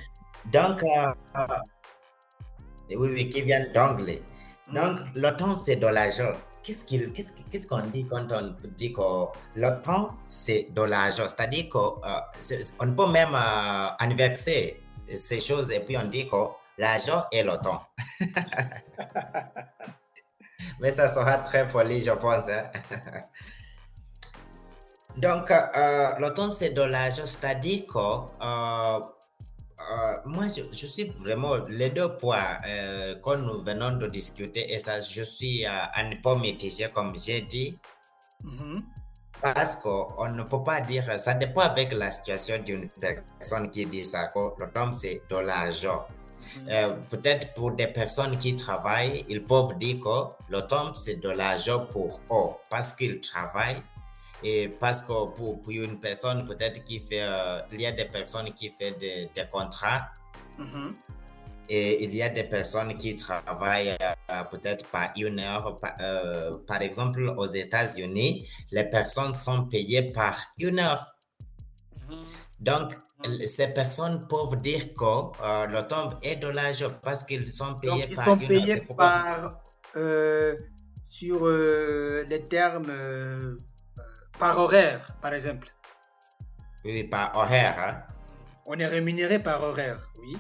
Donc, 0.53 0.83
euh, 0.83 1.13
euh, 1.37 2.97
oui, 2.97 3.09
oui, 3.15 3.29
qui 3.29 3.43
vient 3.43 3.65
d'anglais. 3.73 4.23
Donc, 4.73 4.99
Mhm. 5.01 5.13
le 5.17 5.31
temps, 5.37 5.59
c'est 5.59 5.77
de 5.77 5.87
l'argent. 5.87 6.33
Qu'est-ce 6.63 7.67
qu'on 7.67 7.81
dit 7.89 8.07
quand 8.09 8.31
on 8.33 8.55
dit 8.77 8.93
que 8.93 9.27
le 9.57 9.81
temps, 9.83 10.15
c'est 10.29 10.69
de 10.71 10.83
l'argent? 10.83 11.27
C'est-à-dire 11.27 11.69
qu'on 11.69 12.93
peut 12.95 13.09
même 13.11 13.35
euh, 13.35 13.89
inverser 13.99 14.81
ces 14.93 15.41
choses 15.41 15.73
et 15.73 15.81
puis 15.81 15.97
on 15.99 16.07
dit 16.07 16.29
que 16.29 16.37
l'argent 16.79 17.25
est 17.33 17.43
le 17.45 17.57
temps. 17.59 17.83
Mais 20.81 20.93
ça 20.93 21.09
sera 21.09 21.39
très 21.39 21.67
folie, 21.69 22.03
je 22.03 22.13
pense. 22.13 22.49
hein. 22.49 22.65
Donc, 25.17 25.51
euh, 25.51 26.19
le 26.19 26.33
temps, 26.33 26.53
c'est 26.53 26.71
de 26.71 26.83
l'argent. 26.83 27.27
C'est-à-dire 27.27 27.85
que 27.87 27.99
euh, 27.99 29.01
euh, 29.01 30.17
moi, 30.25 30.47
je, 30.49 30.63
je 30.73 30.87
suis 30.87 31.05
vraiment 31.11 31.57
les 31.69 31.91
deux 31.91 32.17
points 32.17 32.59
euh, 32.67 33.15
que 33.17 33.37
nous 33.37 33.63
venons 33.63 33.93
de 33.97 34.07
discuter 34.07 34.73
et 34.73 34.79
ça, 34.79 35.01
je 35.01 35.23
suis 35.23 35.67
un 35.67 36.11
peu 36.23 36.35
mitigé, 36.37 36.89
comme 36.93 37.15
j'ai 37.17 37.43
dit, 37.43 37.79
Mhm. 38.45 38.83
parce 39.41 39.77
qu'on 39.77 40.29
ne 40.31 40.43
peut 40.43 40.65
pas 40.65 40.81
dire, 40.81 41.19
ça 41.21 41.35
dépend 41.35 41.61
avec 41.61 41.93
la 41.93 42.11
situation 42.11 42.59
d'une 42.59 42.89
personne 42.91 43.71
qui 43.71 43.87
dit 43.87 44.05
ça, 44.05 44.27
que 44.29 44.39
le 44.59 44.71
temps, 44.73 44.93
c'est 44.93 45.23
de 45.31 45.37
l'argent. 45.37 46.07
Euh, 46.69 46.97
Peut-être 47.11 47.55
pour 47.55 47.73
des 47.73 47.87
personnes 47.89 48.37
qui 48.39 48.57
travaillent, 48.57 49.25
ils 49.29 49.43
peuvent 49.45 49.77
dire 49.79 50.01
que 50.01 50.35
le 50.49 50.61
temps, 50.63 50.95
c'est 50.95 51.21
de 51.21 51.29
l'argent 51.31 51.87
pour 51.87 52.21
eux 52.31 52.51
parce 52.71 52.93
qu'ils 52.93 53.21
travaillent. 53.21 53.83
Et 54.45 54.69
parce 54.69 55.03
que 55.03 55.07
pour, 55.37 55.61
pour 55.63 55.71
une 55.71 56.01
personne, 56.01 56.45
peut-être 56.45 56.83
qui 56.83 56.99
fait, 56.99 57.23
euh, 57.23 57.61
il 57.73 57.81
y 57.81 57.87
a 57.87 57.93
des 57.93 58.07
personnes 58.07 58.53
qui 58.53 58.69
font 58.71 58.93
des, 58.99 59.31
des 59.35 59.45
contrats 59.51 60.09
Mhm. 60.59 60.95
et 61.69 62.05
il 62.05 62.15
y 62.15 62.23
a 62.23 62.29
des 62.29 62.45
personnes 62.45 62.95
qui 62.99 63.17
travaillent 63.17 63.97
euh, 64.31 64.43
peut-être 64.51 64.87
par 64.89 65.13
une 65.17 65.39
heure. 65.41 65.77
Par, 65.77 65.95
euh, 66.01 66.59
par 66.67 66.83
exemple, 66.83 67.23
aux 67.37 67.47
États-Unis, 67.47 68.47
les 68.71 68.85
personnes 68.85 69.33
sont 69.35 69.65
payées 69.65 70.13
par 70.13 70.37
une 70.59 70.81
heure. 70.81 71.15
Mhm. 72.09 72.17
Donc, 72.63 72.95
ces 73.47 73.69
personnes 73.69 74.27
peuvent 74.29 74.57
dire 74.61 74.95
que 74.95 75.05
euh, 75.05 75.67
le 75.67 75.83
temps 75.87 76.11
est 76.23 76.37
de 76.37 76.49
l'argent 76.49 76.93
parce 77.03 77.23
qu'ils 77.25 77.47
sont 77.53 77.73
Donc, 77.73 77.81
payés 77.83 78.07
ils 78.11 78.15
par 78.15 78.25
sont 78.25 78.37
une 78.39 78.49
payés 78.49 78.81
par, 78.97 79.61
euh, 79.97 80.57
sur 81.09 81.47
euh, 81.47 82.25
les 82.29 82.43
termes 82.45 82.87
euh, 82.89 83.57
par 84.39 84.59
horaire, 84.59 85.15
par 85.21 85.33
exemple. 85.35 85.69
Oui, 86.85 87.05
par 87.05 87.37
horaire. 87.37 87.77
hein. 87.79 88.15
On 88.67 88.79
est 88.79 88.87
rémunéré 88.87 89.39
par 89.41 89.61
horaire, 89.63 90.01
oui. 90.21 90.37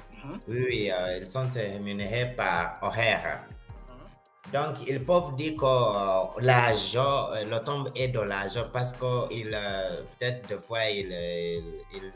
Oui, 0.48 0.64
oui, 0.68 0.90
ils 1.20 1.30
sont 1.30 1.50
rémunérés 1.52 2.34
par 2.36 2.78
horaire. 2.82 3.40
Donc, 4.50 4.86
ils 4.88 5.04
peuvent 5.04 5.34
dire 5.36 5.54
que 5.56 5.64
euh, 5.64 6.40
l'argent, 6.40 7.30
euh, 7.32 7.44
le 7.44 7.58
temps 7.60 7.84
est 7.94 8.08
de 8.08 8.20
l'argent 8.20 8.66
parce 8.72 8.92
que 8.92 9.32
il, 9.32 9.50
euh, 9.54 10.02
peut-être 10.18 10.48
des 10.48 10.58
fois, 10.58 10.84
ils 10.90 11.10
il, 11.94 12.12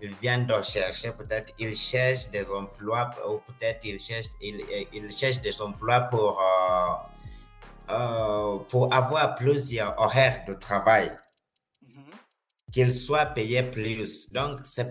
il, 0.00 0.08
viennent 0.14 0.46
de 0.46 0.62
chercher, 0.62 1.12
peut-être 1.12 1.52
ils 1.58 1.74
cherchent 1.74 2.30
des 2.30 2.50
emplois 2.50 3.10
ou 3.28 3.38
peut-être 3.38 3.84
ils 3.84 3.98
cherchent, 3.98 4.36
ils, 4.40 5.10
cherchent 5.10 5.42
des 5.42 5.60
emplois 5.60 6.00
pour, 6.02 6.40
euh, 7.90 8.58
pour 8.68 8.94
avoir 8.94 9.34
plusieurs 9.34 9.98
horaires 10.00 10.44
de 10.46 10.54
travail, 10.54 11.10
Mhm. 11.82 12.04
qu'ils 12.72 12.92
soient 12.92 13.26
payés 13.26 13.64
plus. 13.64 14.30
Donc, 14.32 14.60
ces 14.64 14.86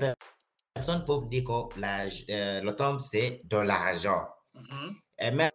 personnes 0.76 1.06
peuvent 1.06 1.28
dire 1.30 1.44
que 1.46 2.62
le 2.62 2.72
temps, 2.72 3.00
c'est 3.00 3.40
de 3.46 3.58
l'argent. 3.58 4.28
Mhm. 4.54 4.96
Et 5.22 5.32
même, 5.32 5.52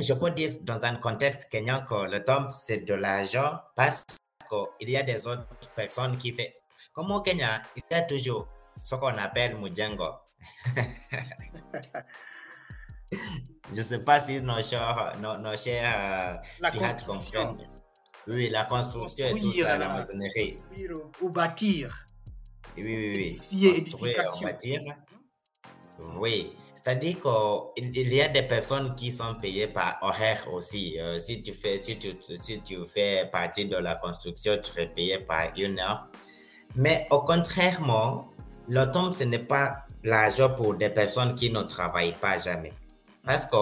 je 0.00 0.12
peux 0.14 0.30
dire 0.30 0.50
dans 0.62 0.82
un 0.84 0.96
contexte 0.96 1.48
kenyan 1.50 1.84
que 1.88 2.10
le 2.10 2.24
temps, 2.24 2.50
c'est 2.50 2.78
de 2.84 2.94
l'argent 2.94 3.60
parce 3.76 4.04
qu'il 4.78 4.90
y 4.90 4.96
a 4.96 5.02
des 5.02 5.26
autres 5.26 5.46
personnes 5.76 6.16
qui 6.18 6.32
font. 6.32 6.42
Comme 6.92 7.10
au 7.12 7.20
Kenya, 7.20 7.62
il 7.76 7.82
y 7.90 7.94
a 7.94 8.02
toujours 8.02 8.48
ce 8.82 8.94
qu'on 8.96 9.16
appelle 9.16 9.56
Mujengo. 9.56 10.10
je 13.72 13.78
ne 13.78 13.82
sais 13.82 14.04
pas 14.04 14.20
si 14.20 14.40
nos 14.42 14.60
chers, 14.62 15.12
nos, 15.20 15.38
nos 15.38 15.56
chers 15.56 16.40
euh, 16.62 16.70
pirates 16.70 17.06
comprennent. 17.06 17.68
Oui, 18.26 18.48
la 18.48 18.64
construction 18.64 19.26
et 19.36 19.40
tout 19.40 19.52
ça, 19.52 19.78
la 19.78 19.86
là. 19.86 19.88
maçonnerie. 19.94 20.58
ou- 21.20 21.28
bâtir. 21.28 22.06
Oui, 22.76 22.82
oui, 22.84 23.16
oui. 23.16 23.36
Construire, 23.36 23.76
édification. 23.76 24.40
bâtir. 24.46 24.80
Oui, 26.18 26.52
c'est-à-dire 26.74 27.16
qu'il 27.20 27.96
il 27.96 28.14
y 28.14 28.20
a 28.20 28.28
des 28.28 28.42
personnes 28.42 28.94
qui 28.94 29.10
sont 29.12 29.34
payées 29.40 29.68
par 29.68 29.98
horaire 30.02 30.44
aussi. 30.52 30.98
Euh, 31.00 31.18
si, 31.18 31.42
tu 31.42 31.52
fais, 31.54 31.80
si, 31.80 31.98
tu, 31.98 32.16
si 32.38 32.60
tu 32.60 32.76
fais 32.84 33.28
partie 33.30 33.66
de 33.66 33.76
la 33.76 33.94
construction, 33.94 34.58
tu 34.62 34.80
es 34.80 34.86
payé 34.86 35.18
par 35.18 35.48
une 35.56 35.78
heure. 35.78 36.08
Mais 36.76 37.06
au 37.10 37.20
contrairement, 37.20 38.28
l'automne, 38.68 39.12
ce 39.12 39.24
n'est 39.24 39.38
pas 39.38 39.84
l'argent 40.02 40.50
pour 40.50 40.74
des 40.74 40.90
personnes 40.90 41.34
qui 41.34 41.50
ne 41.50 41.62
travaillent 41.62 42.16
pas 42.20 42.36
jamais. 42.38 42.72
Parce 43.24 43.46
que, 43.46 43.56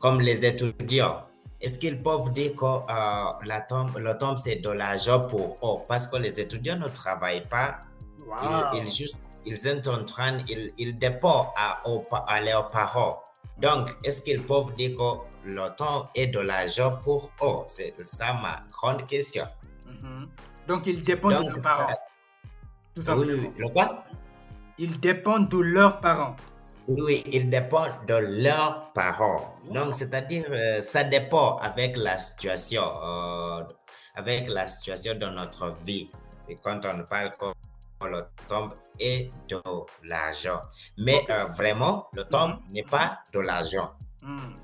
comme 0.00 0.20
les 0.20 0.44
étudiants, 0.44 1.22
est-ce 1.60 1.78
qu'ils 1.78 2.02
peuvent 2.02 2.32
dire 2.32 2.54
que 2.56 2.64
euh, 2.64 3.30
l'automne, 3.42 3.92
l'automne, 3.98 4.38
c'est 4.38 4.56
de 4.56 4.70
l'argent 4.70 5.26
pour 5.26 5.56
eux? 5.62 5.84
Parce 5.86 6.06
que 6.06 6.16
les 6.16 6.40
étudiants 6.40 6.76
ne 6.78 6.88
travaillent 6.88 7.46
pas 7.48 7.80
Wow. 8.28 8.36
ils, 8.74 8.80
ils 8.80 8.86
juste, 8.86 9.16
ils 9.44 9.56
sont 9.56 9.88
en 9.88 10.04
train, 10.04 10.38
ils, 10.48 10.72
ils 10.78 10.98
dépendent 10.98 11.46
à, 11.56 12.40
leurs 12.40 12.68
parents. 12.68 13.22
Donc, 13.58 13.90
est-ce 14.04 14.22
qu'ils 14.22 14.42
peuvent 14.42 14.74
dire 14.76 14.96
que 14.96 15.48
le 15.48 15.68
temps 15.76 16.06
est 16.14 16.28
de 16.28 16.38
l'argent 16.40 16.98
pour 17.02 17.30
eux? 17.42 17.64
C'est 17.66 17.94
ça 18.06 18.34
ma 18.34 18.62
grande 18.72 19.06
question. 19.06 19.46
Mhm. 19.86 20.28
Donc, 20.66 20.86
ils 20.86 21.02
dépendent 21.02 21.44
de 21.44 21.50
leurs 21.50 21.60
ça- 21.60 21.76
parents. 21.76 21.98
Tout 22.94 23.00
oui, 23.00 23.04
simplement. 23.04 23.42
oui, 23.42 23.52
le 23.56 23.68
quoi? 23.68 24.04
Ils 24.78 25.00
dépendent 25.00 25.48
de 25.48 25.58
leurs 25.58 26.00
parents. 26.00 26.36
Oui, 26.88 27.00
oui, 27.02 27.24
ils 27.32 27.50
dépendent 27.50 28.06
de 28.06 28.14
leurs 28.14 28.92
parents. 28.94 29.56
Donc, 29.70 29.94
c'est-à-dire, 29.94 30.46
euh, 30.50 30.80
ça 30.80 31.04
dépend 31.04 31.56
avec 31.58 31.96
la 31.96 32.16
situation, 32.18 32.82
euh, 33.02 33.62
avec 34.14 34.48
la 34.48 34.68
situation 34.68 35.14
de 35.14 35.26
notre 35.26 35.70
vie. 35.84 36.10
Et 36.48 36.56
quand 36.56 36.80
on 36.86 37.04
parle 37.04 37.32
temps 38.46 38.70
est 39.00 39.30
de 39.48 39.60
l'argent. 40.04 40.60
Mais 40.96 41.22
euh, 41.30 41.44
vraiment, 41.44 42.08
le 42.14 42.24
temps 42.24 42.58
n'est 42.70 42.82
pas 42.84 43.20
de 43.32 43.40
l'argent. 43.40 43.92
Hmm. 44.22 44.54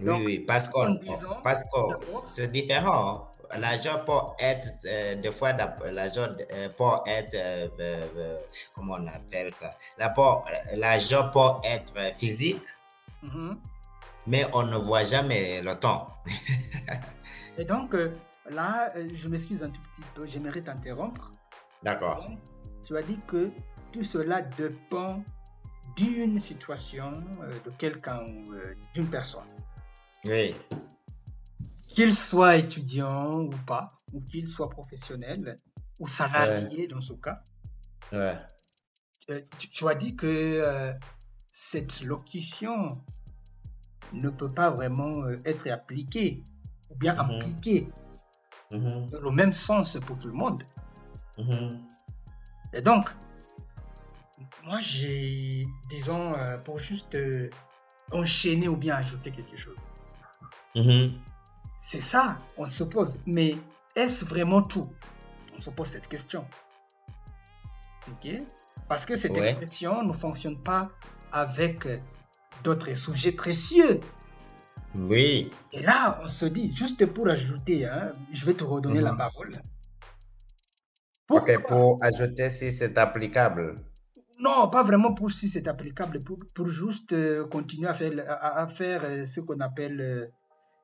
Oui, 0.00 0.06
Donc, 0.06 0.22
oui, 0.24 0.38
parce 0.40 0.68
disant- 0.68 1.40
parce 1.42 1.64
que 1.64 1.78
c'est 2.26 2.48
différent. 2.50 3.28
L'argent 3.58 3.98
peut 4.06 4.32
être, 4.40 4.66
euh, 4.86 5.14
des 5.16 5.30
fois, 5.30 5.52
l'argent 5.52 6.28
euh, 6.52 6.68
peut 6.70 6.84
être, 7.06 7.34
euh, 7.36 8.38
comment 8.74 8.94
on 8.98 9.06
appelle 9.06 9.52
ça? 9.54 9.76
L'argent 10.74 11.30
peut 11.30 11.60
être 11.64 12.16
physique, 12.16 12.62
Mhm. 13.22 13.58
mais 14.26 14.46
on 14.54 14.62
ne 14.62 14.76
voit 14.76 15.04
jamais 15.04 15.60
le 15.62 15.74
temps. 15.78 16.06
Et 17.58 17.64
donc, 17.64 17.94
là, 18.50 18.90
je 19.12 19.28
m'excuse 19.28 19.62
un 19.62 19.68
tout 19.70 19.80
petit 19.92 20.02
peu, 20.14 20.26
j'aimerais 20.26 20.62
t'interrompre. 20.62 21.30
D'accord. 21.82 22.24
Tu 22.82 22.96
as 22.96 23.02
dit 23.02 23.18
que 23.26 23.50
tout 23.92 24.02
cela 24.02 24.42
dépend 24.42 25.16
d'une 25.96 26.38
situation, 26.38 27.12
euh, 27.42 27.50
de 27.64 27.70
quelqu'un 27.70 28.20
ou 28.26 28.52
euh, 28.54 28.74
d'une 28.94 29.08
personne. 29.08 29.46
Oui, 30.24 30.54
Qu'il 31.88 32.14
soit 32.16 32.56
étudiant 32.56 33.40
ou 33.42 33.50
pas, 33.66 33.90
ou 34.12 34.20
qu'il 34.22 34.46
soit 34.46 34.70
professionnel 34.70 35.56
ou 36.00 36.06
salarié 36.06 36.86
dans 36.86 37.00
ce 37.00 37.12
cas. 37.14 37.42
ouais. 38.12 38.38
Euh, 39.30 39.40
tu, 39.58 39.68
tu 39.68 39.88
as 39.88 39.94
dit 39.94 40.16
que 40.16 40.92
cette 41.52 42.00
locution 42.02 43.00
ne 44.12 44.30
peut 44.30 44.48
pas 44.48 44.70
vraiment 44.70 45.28
être 45.44 45.68
appliquée 45.70 46.42
ou 46.90 46.96
bien 46.96 47.14
Mhm. 47.14 47.20
appliquée 47.20 47.88
Mhm, 48.72 49.06
dans 49.10 49.20
le 49.20 49.30
même 49.30 49.52
sens 49.52 49.98
pour 50.06 50.18
tout 50.18 50.28
le 50.28 50.32
monde. 50.34 50.62
mhm. 51.38 51.78
Et 52.72 52.80
donc, 52.82 53.10
moi 54.64 54.80
j'ai, 54.80 55.66
disons, 55.90 56.34
euh, 56.34 56.58
pour 56.58 56.78
juste 56.78 57.14
euh, 57.14 57.50
enchaîner 58.12 58.68
ou 58.68 58.76
bien 58.76 58.96
ajouter 58.96 59.30
quelque 59.30 59.56
chose. 59.56 59.78
Mhm. 60.74 61.12
C'est 61.78 62.00
ça, 62.00 62.38
on 62.56 62.66
se 62.68 62.84
pose. 62.84 63.18
Mais 63.26 63.56
est-ce 63.96 64.24
vraiment 64.24 64.62
tout? 64.62 64.88
On 65.56 65.60
se 65.60 65.70
pose 65.70 65.88
cette 65.88 66.08
question. 66.08 66.46
Ok? 68.08 68.28
Parce 68.88 69.04
que 69.06 69.16
cette 69.16 69.32
Ouais. 69.32 69.38
expression 69.38 70.02
ne 70.02 70.12
fonctionne 70.12 70.58
pas 70.58 70.90
avec 71.32 71.86
d'autres 72.64 72.94
sujets 72.94 73.32
précieux. 73.32 74.00
Oui, 74.94 75.50
Et 75.72 75.80
là, 75.82 76.20
on 76.22 76.28
se 76.28 76.44
dit, 76.46 76.74
juste 76.74 77.04
pour 77.06 77.28
ajouter, 77.28 77.86
hein, 77.86 78.12
je 78.30 78.44
vais 78.44 78.54
te 78.54 78.64
redonner 78.64 79.00
la 79.00 79.12
Mhm. 79.12 79.18
parole. 79.18 79.62
Pour 81.68 81.98
ajouter 82.02 82.48
si 82.50 82.70
c'est 82.72 82.96
applicable. 82.98 83.76
Non, 84.40 84.68
pas 84.68 84.82
vraiment 84.82 85.14
pour 85.14 85.30
si 85.30 85.48
c'est 85.48 85.68
applicable, 85.68 86.18
pour, 86.20 86.38
pour 86.54 86.66
juste 86.68 87.12
euh, 87.12 87.46
continuer 87.46 87.88
à 87.88 87.94
faire, 87.94 88.12
à, 88.28 88.62
à 88.62 88.66
faire 88.66 89.02
euh, 89.04 89.24
ce 89.24 89.40
qu'on 89.40 89.60
appelle 89.60 90.00
euh, 90.00 90.26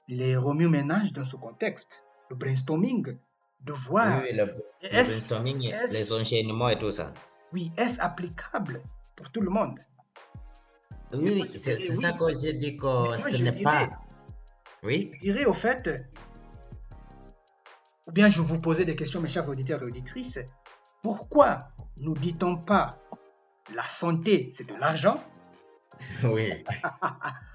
les 0.08 0.36
remue-ménages 0.36 1.12
dans 1.12 1.24
ce 1.24 1.36
contexte, 1.36 2.04
le 2.30 2.36
brainstorming, 2.36 3.16
de 3.64 3.72
voir, 3.72 4.22
Oui, 4.22 4.32
le, 4.36 4.54
brainstorming, 4.90 5.72
les 5.90 6.12
enchaînements 6.12 6.68
et 6.68 6.78
tout 6.78 6.92
ça. 6.92 7.12
oui, 7.52 7.72
est-ce 7.76 7.98
applicable 8.00 8.80
pour 9.16 9.30
tout 9.32 9.40
le 9.40 9.50
monde? 9.50 9.78
Oui, 11.12 11.50
c'est 11.56 11.78
ça 11.78 12.12
que 12.12 12.26
j'ai 12.40 12.52
dit 12.52 12.76
que 12.76 13.16
ce 13.16 13.36
n'est 13.42 13.62
pas. 13.62 13.88
Oui, 14.84 15.10
Je 15.14 15.20
dirais 15.32 15.46
au 15.46 15.54
fait, 15.54 15.88
ou 18.08 18.12
bien 18.12 18.28
je 18.28 18.40
vous 18.40 18.58
posais 18.58 18.84
des 18.84 18.96
questions, 18.96 19.20
mes 19.20 19.28
chers 19.28 19.48
auditeurs 19.48 19.82
et 19.82 19.84
auditrices, 19.86 20.38
pourquoi 21.02 21.68
nous 21.98 22.14
dit-on 22.14 22.56
pas 22.56 22.98
la 23.74 23.82
santé, 23.82 24.50
c'est 24.54 24.66
de 24.68 24.74
l'argent? 24.74 25.22
Oui. 26.24 26.64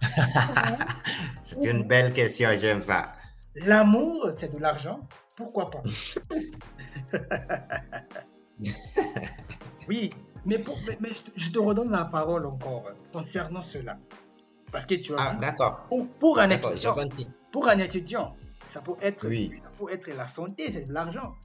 c'est 1.44 1.66
une 1.70 1.84
belle 1.84 2.14
question, 2.14 2.50
j'aime 2.56 2.82
ça. 2.82 3.14
L'amour, 3.56 4.30
c'est 4.34 4.54
de 4.54 4.60
l'argent 4.60 5.08
Pourquoi 5.36 5.70
pas? 5.72 5.82
Oui, 9.90 10.10
mais, 10.46 10.60
pour- 10.60 10.78
mais- 10.88 10.98
mais 11.02 11.10
je 11.36 11.50
te- 11.50 11.60
redonne 11.60 11.92
la 11.92 12.06
parole 12.06 12.46
encore 12.46 12.86
concernant 13.12 13.62
cela. 13.62 13.98
Parce 14.72 14.86
que 14.86 14.96
tu 14.96 15.14
as 15.14 15.18
Ah, 15.20 15.34
d'accord. 15.36 15.82
pour, 15.90 16.08
pour 16.20 16.40
un 16.40 16.50
étudiant, 16.50 16.96
pour 17.52 17.68
un 17.68 17.78
étudiant, 17.80 18.36
ça 18.64 18.82
peut 18.82 18.96
être, 19.02 19.28
Oui. 19.28 19.52
ça 19.62 19.70
peut 19.78 19.92
être 19.92 20.08
la 20.16 20.28
santé, 20.28 20.72
c'est 20.72 20.82
de 20.88 20.94
l'argent. 20.94 21.36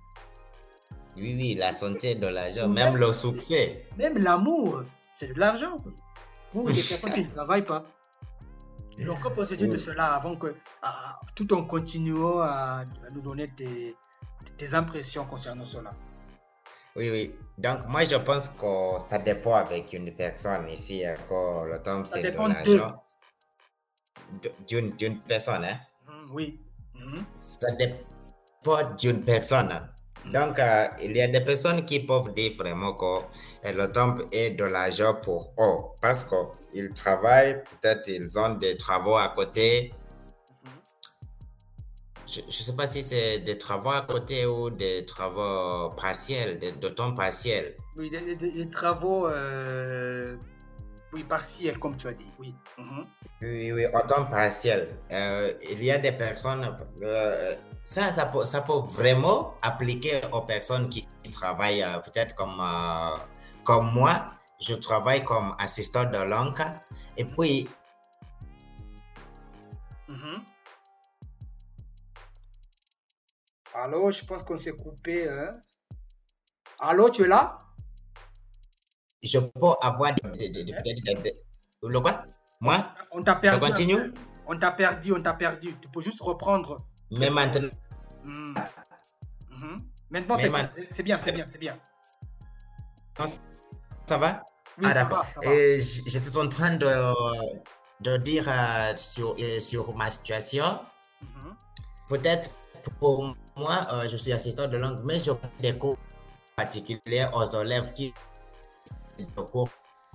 Oui, 1.17 1.35
oui, 1.37 1.55
la 1.55 1.73
santé 1.73 2.15
de 2.15 2.27
l'argent, 2.29 2.69
même 2.69 2.93
même- 2.93 2.97
le 2.97 3.13
succès. 3.13 3.87
Même 3.97 4.19
l'amour, 4.19 4.83
c'est 5.13 5.33
de 5.35 5.39
l'argent. 5.41 5.77
Pour 6.53 6.69
les 6.69 6.75
personnes 6.89 7.13
qui 7.13 7.25
ne 7.25 7.31
travaillent 7.31 7.65
pas. 7.65 7.83
Donc, 9.05 9.21
que 9.23 9.29
penses-tu 9.29 9.57
de 9.57 9.73
Oui. 9.73 9.79
cela 9.79 10.15
avant 10.15 10.37
que, 10.37 10.55
ah, 10.83 11.19
tout 11.35 11.53
en 11.55 11.65
continuant 11.65 12.41
à, 12.41 12.81
à 12.81 13.11
nous 13.13 13.21
donner 13.21 13.47
tes, 13.49 13.95
tes 14.57 14.75
impressions 14.75 15.25
concernant 15.25 15.65
cela 15.65 15.93
Oui, 16.97 17.09
oui. 17.11 17.35
Donc, 17.57 17.87
moi, 17.89 18.03
je 18.05 18.17
pense 18.17 18.49
que 18.51 18.99
ça 19.01 19.19
dépend 19.19 19.55
avec 19.55 19.93
une 19.93 20.15
personne 20.17 20.69
ici. 20.69 21.03
Que 21.29 21.69
le 21.71 21.81
temps, 21.83 22.05
Ça 22.05 22.17
c'est 22.17 22.23
de 22.23 22.31
dépend 22.31 22.49
de- 22.49 22.55
l'argent. 22.55 23.03
De- 24.43 24.53
D'une 24.97 25.21
personne, 25.21 25.65
hein. 25.65 25.79
Mhm, 26.09 26.31
Oui. 26.33 26.61
Ça 27.41 27.71
dépend 27.73 28.95
d'une 28.99 29.25
personne. 29.25 29.71
hein. 29.73 29.89
Donc, 30.33 30.59
euh, 30.59 30.87
il 31.03 31.17
y 31.17 31.23
a 31.23 31.29
des 31.29 31.41
personnes 31.41 31.85
qui 31.87 32.01
peuvent 32.01 32.35
dire 32.35 32.53
vraiment 32.59 32.93
que 32.93 33.05
euh, 33.05 33.73
le 33.73 33.91
temps 33.91 34.15
est 34.31 34.51
de 34.51 34.65
l'argent 34.65 35.15
pour 35.23 35.53
eux 35.59 35.95
parce 36.03 36.25
qu'ils 36.25 36.93
travaillent, 36.93 37.63
peut-être 37.81 38.09
ils 38.09 38.39
ont 38.39 38.55
des 38.57 38.77
travaux 38.77 39.17
à 39.17 39.29
côté. 39.35 39.91
Mhm. 40.65 40.71
Je 42.27 42.41
ne 42.47 42.51
sais 42.51 42.77
pas 42.77 42.87
si 42.87 43.03
c'est 43.03 43.39
des 43.39 43.57
travaux 43.57 43.91
à 43.91 44.03
côté 44.03 44.45
ou 44.45 44.69
des 44.69 45.07
travaux 45.07 45.91
partiels, 45.97 46.59
de, 46.59 46.71
de 46.79 46.89
temps 46.91 47.15
partiel. 47.15 47.75
Oui, 47.97 48.11
des, 48.11 48.35
des- 48.37 48.51
des 48.53 48.69
travaux 48.69 49.27
euh, 49.29 50.37
oui, 51.13 51.25
partiels, 51.25 51.79
comme 51.79 51.97
tu 51.97 52.07
as 52.09 52.13
dit. 52.13 52.33
Oui. 52.39 52.55
Mhm. 52.77 53.05
Oui, 53.43 53.73
oui, 53.73 53.87
au 53.87 54.01
temps 54.07 54.25
partiel. 54.27 54.89
Euh, 55.11 55.53
il 55.71 55.83
y 55.85 55.91
a 55.91 55.99
des 55.99 56.13
personnes, 56.13 56.77
euh, 57.03 57.55
ça, 57.85 58.13
ça 58.13 58.27
peut, 58.27 58.45
ça 58.45 58.63
peut 58.63 58.81
vraiment 58.85 59.55
appliquer 59.63 60.21
aux 60.33 60.43
personnes 60.43 60.89
qui, 60.89 61.07
travaillent 61.31 61.83
euh, 61.83 61.99
peut-être 61.99 62.35
comme, 62.35 62.61
comme 63.65 63.93
moi. 63.93 64.27
Je 64.61 64.75
travaille 64.75 65.25
comme 65.25 65.55
assistant 65.59 66.05
de 66.05 66.19
langue. 66.19 66.65
Et 67.17 67.25
puis, 67.25 67.69
Mhm. 70.09 70.43
Allô, 73.75 74.11
je 74.11 74.25
pense 74.25 74.43
qu'on 74.43 74.57
s'est 74.57 74.73
coupé. 74.73 75.29
Hein? 75.29 75.53
Allô, 76.79 77.11
tu 77.11 77.23
es 77.25 77.29
là? 77.29 77.59
Je 79.23 79.39
peux 79.39 79.67
avoir 79.83 80.13
des, 80.15 80.49
des- 80.49 80.65
des- 80.65 81.35
le 81.83 82.01
quoi? 82.01 82.25
Moi? 82.61 82.89
On 83.13 83.23
t'a 83.23 83.37
perdu. 83.37 83.61
continue? 83.61 84.13
On 84.47 84.59
t'a 84.59 84.71
perdu, 84.73 85.13
on 85.13 85.23
t'a 85.23 85.35
perdu. 85.35 85.75
Tu 85.81 85.89
peux 85.89 86.01
juste 86.01 86.21
reprendre. 86.21 86.79
Mais 87.11 87.31
maintenant, 87.31 87.69
Hmm. 88.25 88.55
Mhm. 89.51 89.79
Maintenant, 90.11 90.37
c'est 90.37 90.51
man- 90.51 90.69
bien, 90.75 90.85
c'est 90.91 91.03
bien, 91.03 91.19
c'est 91.25 91.33
bien, 91.33 91.47
c'est 91.51 91.59
bien. 91.59 91.79
Ça 94.07 94.19
va? 94.19 94.45
Oui, 94.79 94.85
Ah, 94.89 94.95
d'accord. 94.95 95.27
j- 95.43 96.03
J'étais 96.07 96.37
en 96.37 96.49
train 96.49 96.77
de, 96.77 97.13
de 98.01 98.17
dire 98.19 98.47
euh, 98.49 98.93
sur, 98.97 99.35
euh, 99.39 99.61
sur 99.61 99.95
ma 99.97 100.09
situation. 100.11 100.81
Mhm. 101.23 101.55
Peut-être 102.09 102.51
pour 103.01 103.35
moi, 103.57 103.87
euh, 103.93 104.09
je 104.09 104.17
suis 104.17 104.33
assistant 104.33 104.69
de 104.69 104.77
langue, 104.77 105.01
mais 105.05 105.19
je 105.19 105.33
prends 105.33 105.51
des 105.61 105.77
cours 105.77 105.97
particuliers 106.57 107.27
aux 107.33 107.45
élèves 107.63 107.93
qui 107.93 108.13
cours 109.27 109.69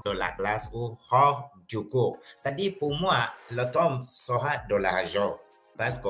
de 0.05 0.11
la 0.11 0.31
classe 0.31 0.69
ou 0.73 0.97
hors 1.11 1.51
du 1.67 1.79
cours. 1.87 2.17
C'est-à-dire, 2.35 2.73
pour 2.79 2.93
moi, 2.99 3.17
le 3.51 3.69
temps 3.71 4.03
sera 4.05 4.57
de 4.69 4.75
l'argent 4.75 5.37
parce 5.77 5.99
que, 5.99 6.07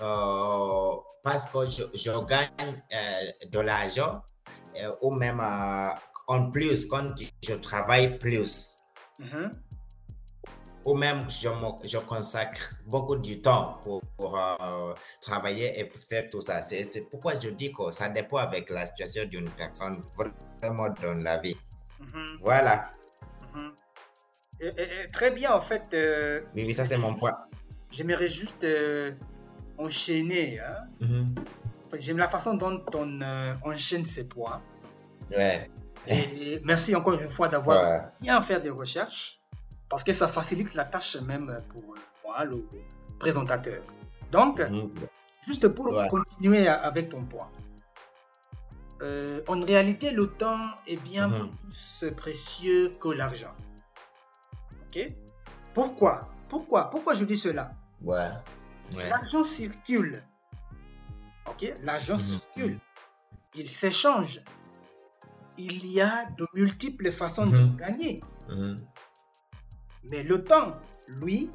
euh, 0.00 0.94
parce 1.22 1.46
que 1.48 1.64
je, 1.66 1.84
je 1.94 2.10
gagne 2.26 2.48
euh, 2.92 3.46
de 3.50 3.60
l'argent 3.60 4.22
euh, 4.82 4.92
ou 5.02 5.10
même 5.12 5.40
euh, 5.40 5.90
en 6.28 6.50
plus 6.50 6.86
quand 6.86 7.14
je 7.42 7.54
travaille 7.54 8.18
plus 8.18 8.78
Mhm. 9.18 9.50
ou 10.84 10.94
même 10.94 11.28
je, 11.30 11.48
me- 11.48 11.86
je 11.88 11.96
consacre 11.98 12.74
beaucoup 12.86 13.16
du 13.16 13.40
temps 13.40 13.78
pour, 13.82 14.02
pour, 14.18 14.38
travailler 15.20 15.78
et 15.80 15.84
pour 15.86 15.98
faire 16.00 16.28
tout 16.30 16.40
ça. 16.40 16.60
C'est 16.62 17.08
pourquoi 17.10 17.38
je 17.40 17.48
dis 17.48 17.72
que 17.72 17.90
ça 17.90 18.08
dépend 18.10 18.36
avec 18.36 18.68
la 18.70 18.84
situation 18.86 19.24
d'une 19.24 19.50
personne 19.50 20.02
vraiment 20.60 20.88
dans 21.02 21.14
la 21.22 21.38
vie. 21.38 21.56
Mhm. 22.00 22.38
Voilà. 22.40 22.90
Mhm. 23.54 23.72
Et- 24.60 24.66
et- 24.68 25.04
et 25.04 25.08
très 25.08 25.30
bien, 25.30 25.52
en 25.54 25.60
fait. 25.60 25.92
euh, 25.94 26.40
Oui, 26.54 26.64
oui, 26.66 26.74
ça 26.74 26.84
c'est 26.84 26.98
mon 26.98 27.14
point. 27.14 27.36
J'aimerais 27.90 28.28
juste 28.28 28.64
euh, 28.64 29.12
enchaîner. 29.78 30.60
hein. 30.60 30.84
Mhm. 31.00 31.34
J'aime 31.94 32.18
la 32.18 32.28
façon 32.28 32.54
dont 32.54 32.82
on 32.94 33.20
euh, 33.22 33.54
enchaîne 33.62 34.04
ces 34.04 34.24
points. 34.24 34.60
Ouais. 35.34 35.70
Et 36.08 36.60
merci 36.64 36.94
encore 36.94 37.14
une 37.14 37.28
fois 37.28 37.48
d'avoir 37.48 37.82
Ouais. 37.82 38.00
bien 38.20 38.40
fait 38.40 38.60
des 38.60 38.70
recherches 38.70 39.36
parce 39.88 40.04
que 40.04 40.12
ça 40.12 40.28
facilite 40.28 40.74
la 40.74 40.84
tâche 40.84 41.16
même 41.16 41.56
pour 41.68 41.82
moi, 42.24 42.44
le 42.44 42.64
présentateur. 43.18 43.82
Donc, 44.30 44.62
juste 45.46 45.68
pour 45.68 45.86
Ouais. 45.92 46.06
continuer 46.08 46.68
avec 46.68 47.08
ton 47.08 47.24
point. 47.24 47.48
Euh, 49.02 49.42
en 49.48 49.60
réalité, 49.60 50.10
le 50.10 50.26
temps 50.28 50.70
est 50.86 50.96
bien 50.96 51.28
Mhm. 51.28 51.50
plus 51.50 52.12
précieux 52.14 52.90
que 53.00 53.08
l'argent. 53.08 53.54
Ok? 54.86 55.12
Pourquoi? 55.74 56.28
Pourquoi? 56.48 56.88
Pourquoi 56.90 57.14
je 57.14 57.24
dis 57.24 57.36
cela? 57.36 57.72
Ouais. 58.02 58.30
Ouais. 58.94 59.08
L'argent 59.10 59.42
circule. 59.42 60.22
Ok? 61.46 61.74
L'argent 61.82 62.16
Mhm. 62.16 62.24
circule. 62.26 62.80
Il 63.54 63.68
s'échange. 63.68 64.40
Il 65.58 65.86
y 65.86 66.00
a 66.00 66.26
de 66.38 66.46
multiples 66.54 67.10
façons 67.12 67.46
de 67.46 67.66
gagner. 67.76 68.20
Mhm. 68.48 68.76
Mais 70.04 70.22
le 70.22 70.42
temps, 70.44 70.76
lui, 71.08 71.50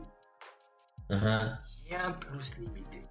Mhm. 1.10 1.54
bien 1.88 2.12
plus 2.12 2.58
limité. 2.60 3.01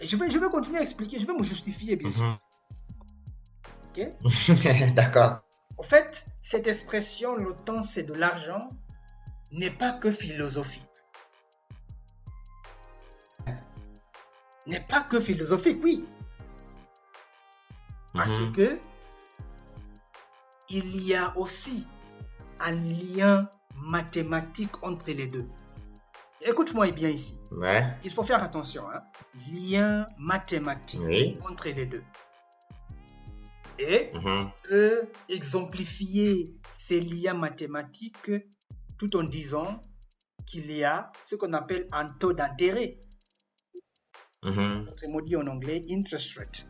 Et 0.00 0.06
je 0.06 0.16
vais, 0.16 0.30
je 0.30 0.38
vais 0.38 0.48
continuer 0.48 0.78
à 0.78 0.82
expliquer, 0.82 1.18
je 1.20 1.26
vais 1.26 1.34
me 1.34 1.42
justifier, 1.42 1.96
bien 1.96 2.10
sûr. 2.10 2.38
Ok 3.96 4.08
D'accord. 4.94 5.40
En 5.78 5.82
fait, 5.82 6.24
cette 6.42 6.66
expression, 6.66 7.34
le 7.36 7.54
temps 7.54 7.82
c'est 7.82 8.02
de 8.04 8.14
l'argent, 8.14 8.68
n'est 9.52 9.70
pas 9.70 9.92
que 9.92 10.10
philosophique. 10.10 10.82
N'est 14.66 14.80
pas 14.80 15.02
que 15.02 15.20
philosophique, 15.20 15.80
oui. 15.84 16.04
Parce 18.14 18.30
Mhm. 18.40 18.52
que 18.52 18.78
il 20.70 21.04
y 21.04 21.14
a 21.14 21.36
aussi 21.36 21.86
un 22.60 22.72
lien 22.72 23.48
mathématique 23.76 24.82
entre 24.82 25.06
les 25.10 25.26
deux. 25.26 25.46
Écoute-moi 26.40 26.90
bien 26.92 27.08
ici. 27.10 27.40
Ouais. 27.50 27.84
Il 28.04 28.10
faut 28.10 28.22
faire 28.22 28.42
attention. 28.42 28.88
Hein? 28.90 29.02
Lien 29.52 30.06
mathématique 30.18 31.00
Oui. 31.02 31.38
entre 31.48 31.68
les 31.68 31.86
deux. 31.86 32.02
Et 33.78 34.10
Mhm. 34.14 34.50
peut 34.68 35.08
exemplifier 35.28 36.54
ces 36.78 37.00
liens 37.00 37.34
mathématiques 37.34 38.30
tout 38.98 39.16
en 39.16 39.24
disant 39.24 39.82
qu'il 40.46 40.70
y 40.70 40.84
a 40.84 41.10
ce 41.24 41.36
qu'on 41.36 41.52
appelle 41.52 41.86
un 41.92 42.06
taux 42.06 42.32
d'intérêt, 42.32 43.00
Mhm. 44.44 44.86
autrement 44.88 45.20
dit 45.20 45.36
en 45.36 45.46
anglais 45.46 45.82
interest 45.90 46.38
rate. 46.38 46.66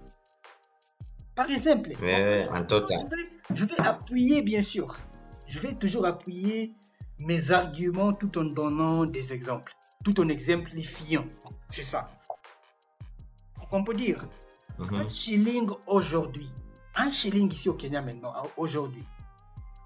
Par 1.35 1.51
exemple, 1.51 1.90
Ouais, 2.01 2.47
vais, 2.47 3.55
je 3.55 3.64
vais 3.64 3.81
appuyer 3.81 4.43
bien 4.43 4.62
sûr, 4.62 4.97
je 5.47 5.59
vais 5.59 5.75
toujours 5.75 6.07
appuyer 6.07 6.73
mes 7.19 7.51
arguments 7.51 8.12
tout 8.12 8.38
en 8.38 8.45
donnant 8.45 9.05
des 9.05 9.33
exemples, 9.33 9.73
tout 10.05 10.21
en 10.21 10.29
exemplifiant. 10.29 11.27
C'est 11.69 11.83
ça. 11.83 12.07
Donc 13.59 13.69
on 13.73 13.85
peut 13.85 13.95
dire 13.95 14.27
Mhm. 14.79 14.95
un 14.95 15.11
shilling 15.11 15.69
aujourd'hui, 15.87 16.51
un 16.96 17.11
shilling 17.12 17.52
ici 17.52 17.68
au 17.68 17.74
Kenya 17.74 18.02
maintenant, 18.02 18.33
hein, 18.37 18.42
aujourd'hui, 18.57 19.04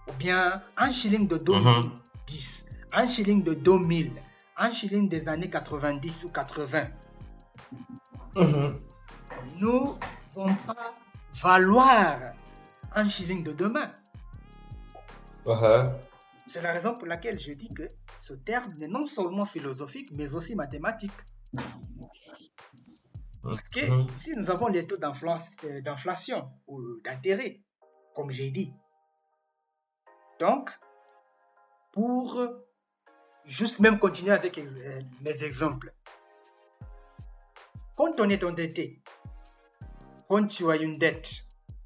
ou 0.08 0.12
bien 0.18 0.62
un 0.76 0.90
shilling 0.90 1.26
de 1.26 1.36
2010, 1.38 2.66
un 2.92 3.08
shilling 3.08 3.42
de 3.42 3.54
2000, 3.54 4.12
un 4.56 4.72
shilling 4.72 5.08
des 5.08 5.28
années 5.28 5.50
90 5.50 6.24
ou 6.24 6.28
80, 6.30 6.88
Mhm. 8.36 8.78
ne 9.60 9.66
vont 10.34 10.54
pas 10.66 10.94
valoir 11.42 12.18
un 12.94 13.08
shilling 13.08 13.42
de 13.42 13.52
demain. 13.52 13.90
Uh-huh. 15.46 15.92
C'est 16.46 16.62
la 16.62 16.72
raison 16.72 16.94
pour 16.94 17.06
laquelle 17.06 17.38
je 17.38 17.52
dis 17.52 17.68
que 17.68 17.88
ce 18.18 18.34
terme 18.34 18.72
n'est 18.78 18.88
non 18.88 19.06
seulement 19.06 19.44
philosophique, 19.44 20.10
mais 20.12 20.34
aussi 20.34 20.54
mathématique. 20.54 21.12
Parce 23.50 23.68
que 23.68 23.80
Mhm. 23.80 24.06
ici, 24.16 24.34
nous 24.36 24.50
avons 24.50 24.68
les 24.68 24.86
taux 24.86 24.96
euh, 25.02 25.80
d'inflation 25.80 26.50
ou 26.66 27.00
d'intérêt, 27.04 27.60
comme 28.14 28.30
j'ai 28.30 28.50
dit. 28.50 28.72
Donc, 30.38 30.70
pour 31.92 32.40
juste 33.44 33.80
même 33.80 33.98
continuer 33.98 34.32
avec 34.32 34.58
euh, 34.58 35.00
mes 35.22 35.42
exemples, 35.44 35.92
quand 37.96 38.20
on 38.20 38.28
est 38.28 38.44
endetté, 38.44 39.02
quand 40.28 40.46
tu 40.46 40.70
as 40.70 40.76
une 40.76 40.98
dette, 40.98 41.30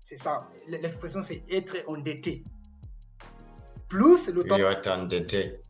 c'est 0.04 0.18
ça, 0.18 0.48
l'expression 0.68 1.22
c'est 1.22 1.42
être 1.50 1.76
endetté. 1.88 2.44
Plus 3.88 4.28
le 4.28 4.44
temps, 4.44 5.04
d'été. 5.06 5.60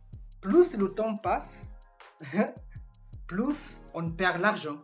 plus 0.40 0.76
le 0.76 0.94
temps 0.94 1.16
passe, 1.16 1.76
plus 3.26 3.82
on 3.94 4.10
perd 4.12 4.40
l'argent. 4.40 4.82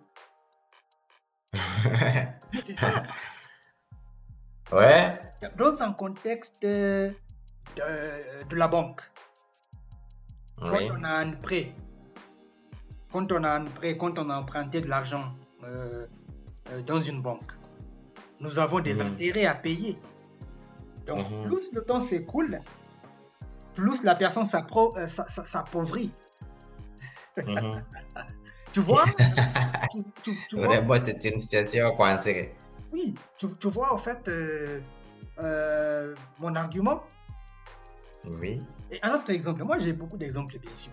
C'est 2.65 2.75
ça. 2.75 3.03
ouais. 4.73 5.21
dans 5.57 5.81
un 5.83 5.93
contexte 5.93 6.63
euh, 6.65 7.11
de, 7.77 8.49
de 8.49 8.57
la 8.57 8.69
banque, 8.69 9.03
quand 10.59 10.81
on 10.99 11.05
a 11.05 11.11
un 11.21 11.33
prêt, 11.33 11.73
quand 13.13 13.31
on 13.33 13.45
a 13.45 13.51
un 13.51 13.65
prêt, 13.65 13.97
quand 13.97 14.19
on 14.19 14.29
a 14.31 14.37
emprunté 14.37 14.81
de 14.81 14.89
l'argent 14.89 15.33
euh, 15.65 16.07
euh, 16.71 16.83
dans 16.83 17.01
une 17.01 17.23
banque, 17.23 17.53
nous 18.41 18.59
avons 18.59 18.81
des 18.81 18.95
Mhm. 18.95 19.01
intérêts 19.07 19.47
à 19.47 19.55
payer. 19.55 19.99
Donc, 21.07 21.31
Mhm. 21.31 21.45
plus 21.49 21.73
le 21.73 21.83
temps 21.85 22.01
s'écoule, 22.01 22.61
plus 23.75 24.03
la 24.05 24.15
personne 24.15 24.47
s'appauvrit. 24.47 26.11
Mhm. 27.37 27.83
Tu 28.73 28.81
vois, 28.81 29.05
tu, 29.91 30.05
tu- 30.23 30.37
tu 30.49 30.57
vois 30.57 30.67
Vraiment, 30.69 30.95
c'est 30.99 31.25
une 31.25 31.41
situation 31.41 31.95
coincée. 31.97 32.55
Oui, 32.93 33.15
tu, 33.39 33.47
tu 33.59 33.69
vois 33.69 33.93
en 33.93 33.97
fait 33.97 34.29
euh, 34.29 34.81
euh, 35.41 36.15
mon 36.41 36.55
argument. 36.55 37.03
Oui. 38.41 38.61
Et 38.91 38.99
un 39.03 39.15
autre 39.15 39.31
exemple, 39.31 39.63
moi 39.65 39.79
j'ai 39.79 39.93
beaucoup 39.93 40.17
d'exemples 40.17 40.59
bien 40.59 40.75
sûr, 40.75 40.93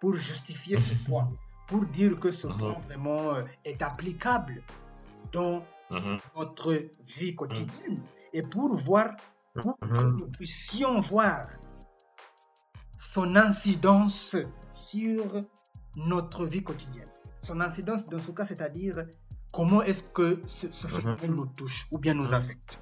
pour 0.00 0.14
justifier 0.16 0.76
ce 0.78 0.94
point, 1.06 1.30
pour 1.66 1.84
dire 1.86 2.18
que 2.18 2.30
ce 2.30 2.46
Mhm. 2.46 2.58
point 2.58 2.78
vraiment 2.86 3.34
euh, 3.34 3.42
est 3.64 3.82
applicable 3.82 4.62
dans 5.32 5.64
Mhm. 5.90 6.18
notre 6.36 6.72
vie 7.06 7.34
quotidienne 7.34 8.00
et 8.32 8.42
pour 8.42 8.74
voir, 8.76 9.10
pour 9.54 9.76
que 9.78 10.00
Mhm. 10.02 10.16
nous 10.18 10.28
puissions 10.28 11.00
voir 11.00 11.48
son 12.96 13.34
incidence 13.36 14.36
sur 14.72 15.24
notre 16.06 16.44
vie 16.46 16.62
quotidienne. 16.62 17.08
Son 17.42 17.60
incidence 17.60 18.06
dans 18.08 18.18
ce 18.18 18.30
cas, 18.32 18.44
c'est-à-dire 18.44 19.06
comment 19.52 19.82
est-ce 19.82 20.02
que 20.02 20.40
ce, 20.46 20.70
ce 20.70 20.86
Mhm. 20.86 20.92
phénomène 20.92 21.34
nous 21.34 21.46
touche 21.46 21.86
ou 21.90 21.98
bien 21.98 22.14
nous 22.14 22.28
Mhm. 22.28 22.34
affecte. 22.34 22.78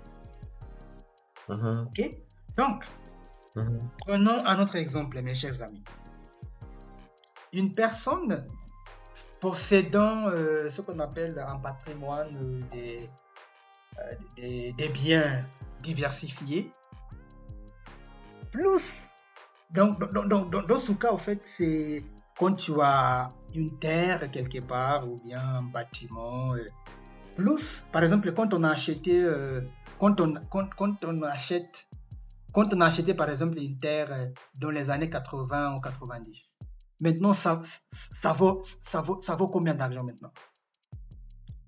Mhm. 1.49 1.87
Ok? 1.89 2.11
Donc. 2.57 2.85
Prenons 4.07 4.45
un 4.47 4.61
autre 4.61 4.77
exemple, 4.77 5.21
mes 5.21 5.35
chers 5.35 5.63
amis. 5.63 5.83
Une 7.53 7.73
personne 7.73 8.47
possédant 9.41 10.27
euh, 10.29 10.69
ce 10.69 10.81
qu'on 10.83 10.99
appelle 11.01 11.39
un 11.39 11.57
patrimoine 11.59 12.37
euh, 12.37 12.61
des, 12.73 13.11
euh, 13.99 14.13
des, 14.37 14.73
des 14.73 14.89
biens 14.91 15.45
diversifiés, 15.81 16.71
plus, 18.53 19.03
donc, 19.71 19.99
dans, 20.13 20.25
dans, 20.25 20.45
dans, 20.45 20.63
dans 20.63 20.79
ce 20.81 20.93
cas, 20.93 21.13
en 21.13 21.19
fait, 21.19 21.41
c'est 21.57 22.03
quand 22.39 22.55
tu 22.55 22.81
as 22.81 23.29
une 23.55 23.79
terre 23.79 24.31
quelque 24.31 24.61
part 24.61 25.09
ou 25.09 25.17
bien 25.25 25.41
un 25.57 25.63
bâtiment, 25.63 26.55
euh, 26.55 26.65
plus, 27.37 27.87
par 27.93 28.03
exemple, 28.03 28.33
quand 28.33 28.55
on 28.55 28.63
a 28.63 28.71
acheté, 28.71 29.21
euh, 29.21 29.61
quand, 29.99 30.21
on, 30.21 30.35
quand, 30.49 30.69
quand 30.77 31.05
on 31.05 31.23
achète, 31.23 31.89
quand 32.53 32.73
on 32.73 32.81
a 32.81 32.87
acheté, 32.87 33.15
par 33.15 33.29
exemple, 33.29 33.59
une 33.59 33.79
terre 33.79 34.13
euh, 34.13 34.27
dans 34.61 34.71
les 34.71 34.91
années 34.91 35.11
80 35.11 35.77
ou 35.77 35.81
90, 35.81 36.57
maintenant, 37.01 37.33
ça, 37.33 37.61
ça, 38.23 38.33
vaut, 38.33 38.63
ça, 38.63 39.01
vaut, 39.01 39.21
ça 39.21 39.35
vaut 39.35 39.49
combien 39.49 39.75
d'argent 39.75 40.05
maintenant? 40.05 40.33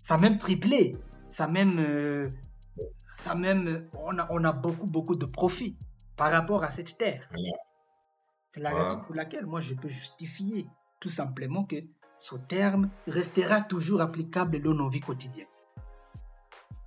Ça 0.05 0.15
a 0.15 0.19
même 0.19 0.39
triplé, 0.39 0.97
ça 1.31 1.45
a 1.45 1.49
même, 1.49 2.33
ça 3.17 3.35
même, 3.35 3.87
on 3.99 4.19
a, 4.19 4.27
on 4.31 4.43
a 4.45 4.53
beaucoup, 4.53 4.87
beaucoup 4.87 5.17
de 5.17 5.27
profit 5.27 5.77
par 6.17 6.33
rapport 6.33 6.65
à 6.65 6.71
cette 6.71 6.97
terre. 6.97 7.29
C'est 8.53 8.61
la 8.61 8.71
raison 8.71 9.01
pour 9.05 9.15
laquelle 9.15 9.47
moi 9.47 9.61
je 9.61 9.75
peux 9.75 9.89
justifier 9.89 10.67
tout 10.99 11.09
simplement 11.09 11.65
que 11.65 11.77
ce 12.19 12.35
terme 12.37 12.91
restera 13.07 13.61
toujours 13.63 14.01
applicable 14.01 14.61
dans 14.61 14.75
nos 14.75 14.89
vies 14.91 15.01
quotidiennes. 15.01 15.47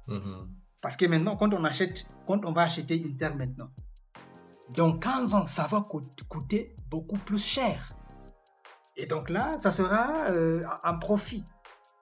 Mhm. 0.07 0.49
Parce 0.81 0.97
que 0.97 1.05
maintenant, 1.05 1.37
quand 1.37 1.53
on 1.53 1.63
achète, 1.63 2.05
quand 2.27 2.43
on 2.45 2.51
va 2.51 2.63
acheter 2.63 2.97
une 2.97 3.15
terre 3.15 3.35
maintenant, 3.35 3.69
dans 4.75 4.97
15 4.97 5.33
ans, 5.33 5.45
ça 5.45 5.65
va 5.67 5.81
co- 5.81 6.01
coûter 6.27 6.75
beaucoup 6.89 7.17
plus 7.17 7.43
cher. 7.43 7.93
Et 8.97 9.05
donc 9.05 9.29
là, 9.29 9.57
ça 9.61 9.71
sera 9.71 10.25
euh, 10.31 10.63
un 10.83 10.93
profit 10.95 11.43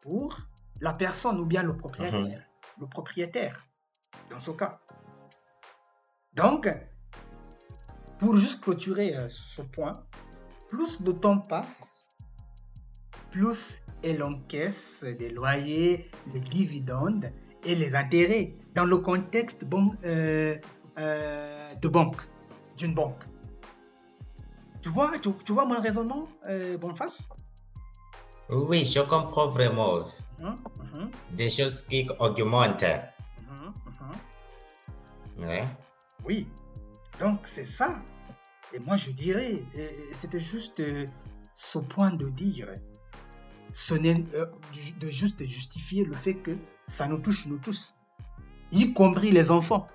pour 0.02 0.36
la 0.82 0.94
personne 0.94 1.40
ou 1.40 1.46
bien 1.46 1.62
le 1.64 1.78
propriétaire. 1.78 2.44
Le 2.80 2.88
propriétaire, 2.88 3.68
dans 4.32 4.40
ce 4.40 4.52
cas. 4.52 4.80
Donc, 6.34 6.68
pour 8.22 8.38
juste 8.38 8.62
clôturer 8.62 9.16
euh, 9.16 9.28
ce 9.28 9.64
point, 9.64 9.94
plus 10.70 11.00
le 11.02 11.14
temps 11.14 11.40
passe, 11.40 12.06
plus 13.32 13.82
elle 14.04 14.22
encaisse 14.22 15.04
des 15.04 15.30
loyers, 15.30 16.10
les 16.32 16.40
dividendes 16.40 17.32
et 17.64 17.74
les 17.74 17.96
intérêts 17.96 18.54
dans 18.76 18.86
le 18.86 18.98
contexte 19.00 19.66
bon, 19.66 19.96
euh, 20.06 20.56
euh, 21.00 21.74
de 21.76 21.88
banque, 21.88 22.22
d'une 22.78 22.94
banque. 22.94 23.24
Tu 24.84 24.90
vois, 24.90 25.18
tu, 25.18 25.30
tu 25.44 25.54
vois 25.54 25.66
mon 25.66 25.82
raisonnement, 25.82 26.26
Boniface 26.80 27.28
Oui, 28.50 28.86
je 28.86 29.02
comprends 29.02 29.48
vraiment. 29.48 30.00
Mhm, 30.40 30.56
mhm, 30.94 31.12
Des 31.32 31.50
choses 31.50 31.84
qui 31.84 32.08
augmentent. 32.20 32.86
Ouais. 35.40 35.64
Oui, 36.26 36.48
donc 37.22 37.40
c'est 37.44 37.66
ça. 37.80 38.04
Et 38.74 38.80
moi 38.80 38.98
je 38.98 39.12
dirais, 39.12 39.64
euh, 39.78 39.90
c'était 40.20 40.40
juste 40.40 40.80
euh, 40.80 41.06
ce 41.54 41.78
point 41.80 42.12
de 42.12 42.28
dire, 42.30 42.68
ce 43.74 43.94
n'est 44.04 44.24
euh, 44.34 44.46
de 45.00 45.10
juste 45.10 45.46
justifier 45.46 46.04
le 46.04 46.16
fait 46.16 46.36
que 46.36 46.54
ça 46.88 47.08
nous 47.08 47.20
touche 47.20 47.46
nous 47.46 47.58
tous, 47.60 47.94
y 48.72 48.94
compris 48.94 49.32
les 49.32 49.52
enfants 49.52 49.86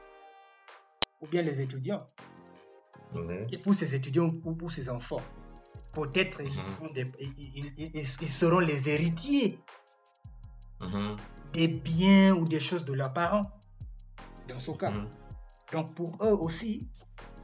ou 1.21 1.27
bien 1.27 1.43
les 1.43 1.61
étudiants. 1.61 2.07
Et 3.51 3.59
pour 3.59 3.75
ces 3.75 3.95
étudiants 3.95 4.31
ou 4.45 4.55
pour 4.55 4.71
ces 4.71 4.91
enfants, 4.91 5.23
peut-être 5.93 6.43
ils, 6.43 6.53
Mhm. 6.53 7.07
ils- 7.21 7.73
ils- 7.79 7.91
ils- 7.95 8.29
seront 8.41 8.59
les 8.61 8.89
héritiers 8.95 9.59
Mhm. 10.83 11.17
des 11.55 11.69
biens 11.69 12.35
ou 12.35 12.45
des 12.47 12.61
choses 12.61 12.85
de 12.85 12.93
leurs 12.93 13.15
parents. 13.15 13.47
Dans 14.49 14.61
ce 14.61 14.71
cas. 14.73 14.91
Mhm. 14.91 15.09
Donc 15.73 15.95
pour 15.95 16.11
eux 16.23 16.37
aussi, 16.47 16.87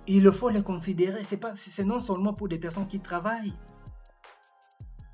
il 0.07 0.31
faut 0.33 0.49
les 0.51 0.63
considérer. 0.63 1.23
C'est 1.25 1.37
pas, 1.37 1.55
c'est 1.55 1.85
non 1.85 2.01
seulement 2.01 2.35
pour 2.35 2.49
des 2.49 2.59
personnes 2.59 2.87
qui 2.87 3.01
travaillent. 3.01 3.55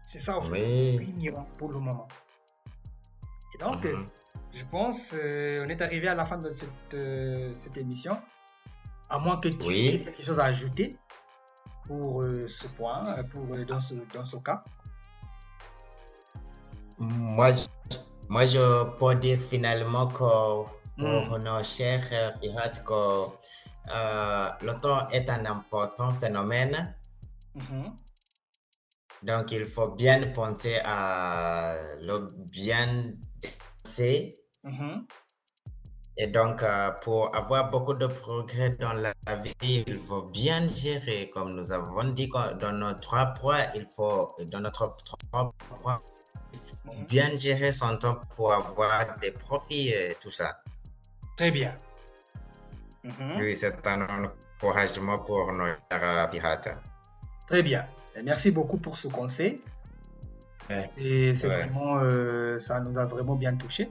C'est 0.03 0.18
ça, 0.20 0.38
en 0.38 0.42
fait, 0.42 0.96
Oui. 0.98 1.31
pour 1.59 1.70
le 1.70 1.79
moment. 1.81 2.09
Et 3.55 3.59
donc, 3.59 3.85
Mhm. 3.85 4.07
je 4.53 4.64
pense, 4.70 5.11
euh, 5.14 5.64
on 5.66 5.68
est 5.68 5.81
arrivé 5.83 6.09
à 6.09 6.14
la 6.14 6.24
fin 6.24 6.38
de 6.38 6.51
cette, 6.51 6.94
euh, 6.94 7.53
cette 7.55 7.77
émission. 7.77 8.16
À 9.11 9.18
moins 9.18 9.37
que 9.38 9.48
tu 9.48 9.66
Oui. 9.68 9.87
aies 9.88 10.03
quelque 10.05 10.22
chose 10.22 10.38
à 10.38 10.44
ajouter 10.44 10.96
pour 11.87 12.22
euh, 12.22 12.46
ce 12.48 12.66
point, 12.68 13.03
pour, 13.24 13.44
dans, 13.66 13.81
ce, 13.81 13.94
dans 14.14 14.24
ce 14.24 14.37
cas. 14.37 14.62
Moi, 16.98 17.53
je- 17.53 17.66
moi, 18.29 18.44
je 18.44 18.85
peux 18.98 19.14
dire 19.14 19.40
finalement 19.40 20.07
que 20.09 20.18
pour 20.18 21.38
Mm. 21.38 21.42
nos 21.44 21.62
chers 21.62 22.35
pirates, 22.40 22.85
que 22.85 23.24
euh, 23.92 24.48
le 24.62 24.74
temps 24.81 25.09
est 25.09 25.29
un 25.31 25.44
important 25.46 26.12
phénomène. 26.12 26.94
Donc, 29.22 29.51
il 29.53 29.64
faut 29.66 29.90
bien 29.90 30.29
penser 30.33 30.79
à 30.85 31.74
le 32.01 32.29
bien 32.53 33.12
penser. 33.83 34.37
Et 36.20 36.27
donc, 36.27 36.62
euh, 36.64 36.90
pour 37.03 37.35
avoir 37.35 37.70
beaucoup 37.70 37.94
de 37.94 38.07
progrès 38.07 38.70
dans 38.70 38.92
la 38.92 39.12
vie, 39.61 39.85
il 39.87 39.98
faut 39.98 40.22
bien 40.22 40.66
gérer. 40.68 41.31
Comme 41.33 41.55
nous 41.55 41.70
avons 41.72 42.05
dit 42.05 42.29
dans 42.61 42.72
nos 42.72 42.92
trois 42.94 43.27
points, 43.27 43.66
il 43.74 43.87
faut, 43.87 44.35
dans 44.46 44.61
notre 44.61 44.96
trois 45.05 45.53
points, 45.81 46.01
il 46.53 46.59
faut 46.59 46.92
Mhm. 46.92 47.07
bien 47.07 47.37
gérer 47.37 47.72
son 47.72 47.96
temps 47.98 48.20
pour 48.35 48.53
avoir 48.53 49.18
des 49.20 49.31
profits 49.31 49.90
et 49.90 50.16
tout 50.20 50.31
ça. 50.33 50.61
Très 51.37 51.51
bien. 51.51 51.77
Mhm. 53.08 53.36
Oui, 53.40 53.54
c'est 53.54 53.86
un 53.86 54.02
encouragement 54.02 55.18
pour 55.18 55.52
nos 55.52 55.66
pirates. 56.30 56.68
Très 57.46 57.62
bien. 57.62 57.86
Et 58.14 58.22
merci 58.22 58.50
beaucoup 58.50 58.78
pour 58.78 58.96
ce 58.96 59.08
conseil. 59.08 59.62
Ouais. 60.68 60.90
Et 60.98 61.32
c'est 61.34 61.48
Ouais. 61.48 61.56
vraiment, 61.56 61.98
euh, 62.02 62.58
ça 62.58 62.80
nous 62.80 62.98
a 62.98 63.04
vraiment 63.04 63.36
bien 63.36 63.56
touché. 63.56 63.88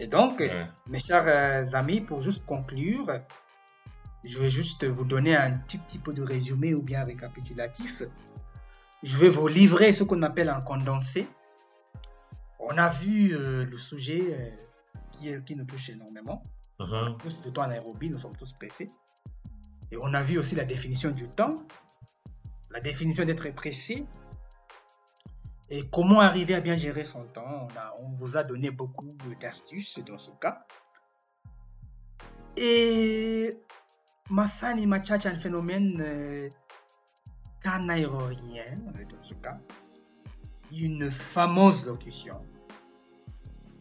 Et 0.00 0.06
donc, 0.06 0.40
Ouais. 0.40 0.66
mes 0.88 0.98
chers 0.98 1.24
euh, 1.26 1.64
amis, 1.72 2.00
pour 2.02 2.20
juste 2.20 2.44
conclure, 2.44 3.06
je 4.24 4.38
vais 4.38 4.50
juste 4.50 4.84
vous 4.86 5.04
donner 5.04 5.34
un 5.36 5.52
petit, 5.58 5.78
petit 5.78 5.98
peu 5.98 6.12
de 6.12 6.22
résumé 6.22 6.74
ou 6.74 6.82
bien 6.82 7.04
récapitulatif. 7.04 8.02
Je 9.02 9.16
vais 9.16 9.28
vous 9.30 9.48
livrer 9.48 9.92
ce 9.92 10.04
qu'on 10.04 10.22
appelle 10.22 10.50
un 10.50 10.60
condensé. 10.60 11.26
On 12.58 12.76
a 12.76 12.88
vu 12.90 13.34
euh, 13.34 13.64
le 13.64 13.78
sujet 13.78 14.20
euh, 14.20 14.50
qui, 15.12 15.32
qui 15.44 15.56
nous 15.56 15.64
touche 15.64 15.88
énormément. 15.88 16.42
Tous 16.78 17.42
de 17.42 17.50
temps 17.50 17.64
en 17.64 17.68
Nairobi, 17.68 18.08
nous 18.08 18.18
sommes 18.20 18.36
tous 18.36 18.52
pressés. 18.52 18.88
Et 19.90 19.96
on 19.96 20.14
a 20.14 20.22
vu 20.22 20.38
aussi 20.38 20.54
la 20.54 20.64
définition 20.64 21.10
du 21.10 21.28
temps, 21.28 21.66
la 22.70 22.80
définition 22.80 23.24
d'être 23.24 23.50
pressé, 23.54 24.06
et 25.70 25.88
comment 25.90 26.20
arriver 26.20 26.54
à 26.54 26.60
bien 26.60 26.76
gérer 26.76 27.04
son 27.04 27.24
temps. 27.24 27.66
On, 28.00 28.10
vous 28.16 28.36
a 28.36 28.44
donné 28.44 28.70
beaucoup 28.70 29.08
d'astuces 29.40 29.98
dans 30.06 30.18
ce 30.18 30.30
cas. 30.40 30.66
Et 32.56 33.58
Masani 34.30 34.86
Machacha, 34.86 35.30
un 35.30 35.38
phénomène 35.38 36.00
euh, 36.00 36.48
dans 37.64 39.22
ce 39.22 39.34
cas, 39.34 39.58
une 40.72 41.10
fameuse 41.10 41.84
locution. 41.84 42.40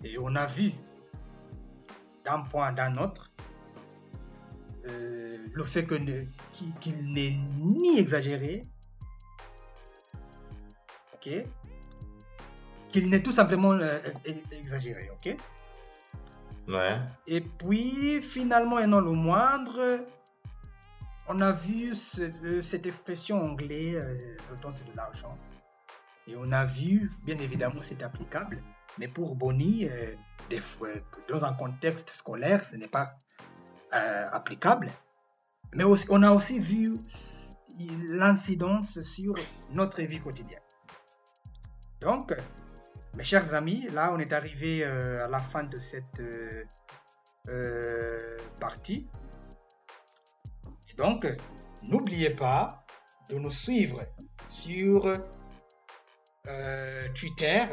Et 0.04 0.18
on 0.20 0.36
a 0.36 0.46
vu 0.48 0.72
d'un 2.28 2.42
point 2.42 2.72
d'un 2.74 2.98
autre 2.98 3.32
euh, 4.90 5.38
le 5.54 5.64
fait 5.64 5.86
que 5.86 5.96
ne- 5.96 6.26
qu'il 6.82 7.14
n'est 7.14 7.36
ni 7.58 7.98
exagéré, 8.00 8.62
ok, 11.14 11.30
qu'il 12.90 13.10
n'est 13.10 13.22
tout 13.22 13.32
simplement 13.34 13.72
euh, 13.74 14.00
e- 14.26 14.54
exagéré, 14.56 15.10
ok. 15.12 15.36
Ouais. 16.70 17.00
Et 17.28 17.42
puis 17.42 18.22
finalement 18.22 18.80
et 18.80 18.88
non 18.88 19.00
le 19.02 19.12
moindre, 19.12 20.06
on 21.30 21.40
a 21.42 21.52
vu 21.52 21.96
ce- 21.96 22.22
euh, 22.46 22.62
cette 22.62 22.86
expression 22.86 23.42
anglaise, 23.42 23.96
euh, 23.98 24.36
le 24.52 24.58
temps 24.60 24.72
c'est 24.74 24.90
de 24.90 24.96
l'argent, 24.96 25.38
et 26.28 26.36
on 26.38 26.52
a 26.52 26.66
vu 26.66 27.12
bien 27.26 27.38
évidemment 27.40 27.82
c'est 27.82 28.02
applicable, 28.04 28.62
mais 29.00 29.08
pour 29.08 29.36
Bonnie, 29.36 29.88
euh, 29.90 30.16
dans 31.30 31.46
un 31.46 31.54
contexte 31.54 32.10
scolaire, 32.10 32.66
ce 32.66 32.76
n'est 32.76 32.88
pas 32.88 33.16
euh, 33.94 34.28
applicable. 34.32 34.90
Mais 35.74 35.84
on 35.84 36.24
a 36.24 36.32
aussi 36.32 36.60
vu 36.60 36.98
l'incidence 38.10 39.02
sur 39.02 39.36
notre 39.72 40.02
vie 40.02 40.20
quotidienne. 40.20 40.62
Donc, 42.00 42.34
mes 43.16 43.24
chers 43.24 43.54
amis, 43.54 43.88
là 43.90 44.12
on 44.14 44.20
est 44.20 44.34
arrivé 44.34 44.84
euh, 44.84 45.26
à 45.26 45.28
la 45.28 45.40
fin 45.40 45.64
de 45.64 45.78
cette 45.78 46.22
partie. 48.60 49.08
Donc, 50.98 51.28
n'oubliez 51.84 52.32
pas 52.32 52.84
de 53.30 53.38
nous 53.38 53.52
suivre 53.52 54.02
sur 54.50 55.06
Twitter, 57.14 57.66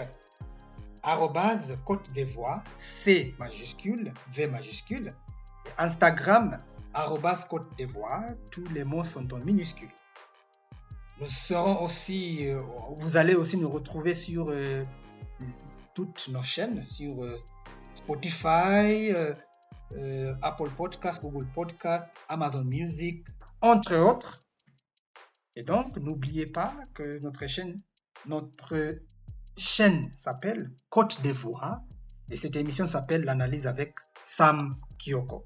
arrobase 1.04 1.78
Côte 1.84 2.08
Voix, 2.34 2.62
C 2.76 3.34
majuscule, 3.38 4.12
V 4.32 4.46
majuscule. 4.46 5.14
Instagram, 5.78 6.58
arrobase 6.94 7.44
Côte 7.44 7.68
Voix, 7.82 8.26
tous 8.50 8.64
les 8.72 8.84
mots 8.84 9.04
sont 9.04 9.32
en 9.32 9.38
minuscules. 9.38 9.92
Nous 11.20 11.28
serons 11.28 11.82
aussi, 11.82 12.48
euh, 12.48 12.58
vous 12.96 13.16
allez 13.16 13.34
aussi 13.34 13.56
nous 13.56 13.70
retrouver 13.70 14.14
sur 14.14 14.46
euh, 14.48 14.82
toutes 15.94 16.28
nos 16.28 16.42
chaînes, 16.42 16.84
sur 16.86 17.22
euh, 17.22 17.40
Spotify, 17.94 19.12
Apple 20.42 20.70
Podcast, 20.76 21.22
Google 21.22 21.46
Podcast, 21.54 22.08
Amazon 22.28 22.64
Music, 22.64 23.24
entre 23.60 23.94
autres. 23.94 24.40
Et 25.54 25.62
donc, 25.62 25.96
n'oubliez 25.98 26.46
pas 26.46 26.74
que 26.94 27.20
notre 27.20 27.46
chaîne, 27.46 27.76
notre 28.26 28.98
chaîne 29.56 30.10
s'appelle 30.16 30.70
Côte 30.90 31.20
des 31.22 31.32
Voix 31.32 31.82
et 32.30 32.36
cette 32.36 32.56
émission 32.56 32.86
s'appelle 32.86 33.22
l'analyse 33.24 33.66
avec 33.66 33.94
Sam 34.24 34.74
Kyoko. 34.98 35.44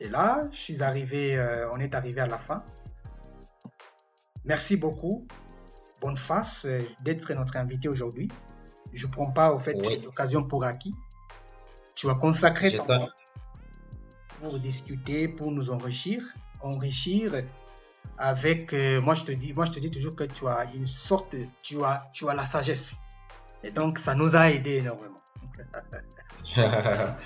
Et 0.00 0.08
là, 0.08 0.46
je 0.52 0.56
suis 0.58 0.82
arrivé, 0.82 1.36
euh, 1.36 1.68
on 1.72 1.78
est 1.80 1.94
arrivé 1.94 2.20
à 2.20 2.26
la 2.26 2.38
fin. 2.38 2.62
Merci 4.44 4.76
beaucoup, 4.76 5.26
bonne 6.00 6.16
face 6.16 6.64
euh, 6.66 6.80
d'être 7.02 7.32
notre 7.34 7.56
invité 7.56 7.88
aujourd'hui. 7.88 8.28
Je 8.92 9.06
ne 9.06 9.12
prends 9.12 9.30
pas 9.30 9.52
au 9.52 9.58
fait 9.58 9.74
Oui. 9.74 9.86
cette 9.86 10.06
occasion 10.06 10.44
pour 10.44 10.64
acquis. 10.64 10.94
Tu 11.94 12.08
as 12.08 12.14
consacré 12.14 12.70
ton 12.70 12.84
temps 12.86 13.08
pour 14.40 14.58
discuter, 14.60 15.26
pour 15.26 15.50
nous 15.50 15.70
enrichir, 15.70 16.22
enrichir 16.62 17.42
avec. 18.16 18.72
euh, 18.72 19.00
moi, 19.00 19.14
je 19.14 19.24
te 19.24 19.32
dis, 19.32 19.52
moi, 19.52 19.64
je 19.64 19.72
te 19.72 19.80
dis 19.80 19.90
toujours 19.90 20.14
que 20.14 20.24
tu 20.24 20.46
as 20.46 20.64
une 20.74 20.86
sorte, 20.86 21.34
tu 21.60 21.82
as, 21.84 22.08
tu 22.12 22.28
as 22.28 22.34
la 22.34 22.44
sagesse. 22.44 23.00
Et 23.62 23.70
donc, 23.70 23.98
ça 23.98 24.14
nous 24.14 24.34
a 24.36 24.50
aidé 24.50 24.76
énormément. 24.78 25.20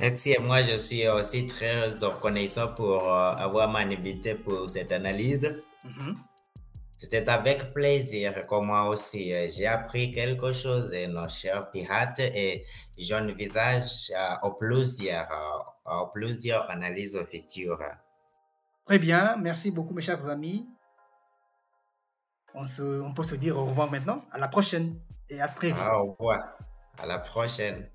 Merci. 0.00 0.32
Et 0.32 0.38
moi, 0.38 0.62
je 0.62 0.76
suis 0.76 1.08
aussi 1.08 1.46
très 1.46 1.88
reconnaissant 1.90 2.74
pour 2.74 3.12
euh, 3.12 3.32
avoir 3.34 3.68
m'invité 3.68 4.34
pour 4.34 4.68
cette 4.70 4.92
analyse. 4.92 5.62
Mhm. 5.84 6.16
C'était 6.98 7.28
avec 7.28 7.72
plaisir 7.72 8.44
que 8.44 8.60
moi 8.60 8.88
aussi, 8.88 9.32
euh, 9.32 9.46
j'ai 9.48 9.68
appris 9.68 10.10
quelque 10.10 10.52
chose 10.52 10.90
de 10.90 11.06
nos 11.06 11.28
chers 11.28 11.70
pirates 11.70 12.18
et 12.18 12.64
j'envisage 12.98 14.10
euh, 14.10 14.34
aux 14.48 14.54
plusieurs, 14.54 15.30
euh, 15.30 16.00
aux 16.00 16.08
plusieurs 16.08 16.68
analyses 16.68 17.16
futures. 17.30 17.84
Très 18.84 18.98
bien, 18.98 19.36
merci 19.36 19.70
beaucoup, 19.70 19.94
mes 19.94 20.02
chers 20.02 20.26
amis. 20.28 20.66
On, 22.52 22.66
se, 22.66 22.82
on 22.82 23.14
peut 23.14 23.22
se 23.22 23.36
dire 23.36 23.56
au 23.56 23.66
revoir 23.66 23.88
maintenant. 23.88 24.24
À 24.32 24.38
la 24.38 24.48
prochaine 24.48 24.98
et 25.30 25.40
vite. 25.72 25.76
Au 25.92 26.12
revoir. 26.12 26.58
À 27.00 27.06
la 27.06 27.18
prochaine. 27.18 27.88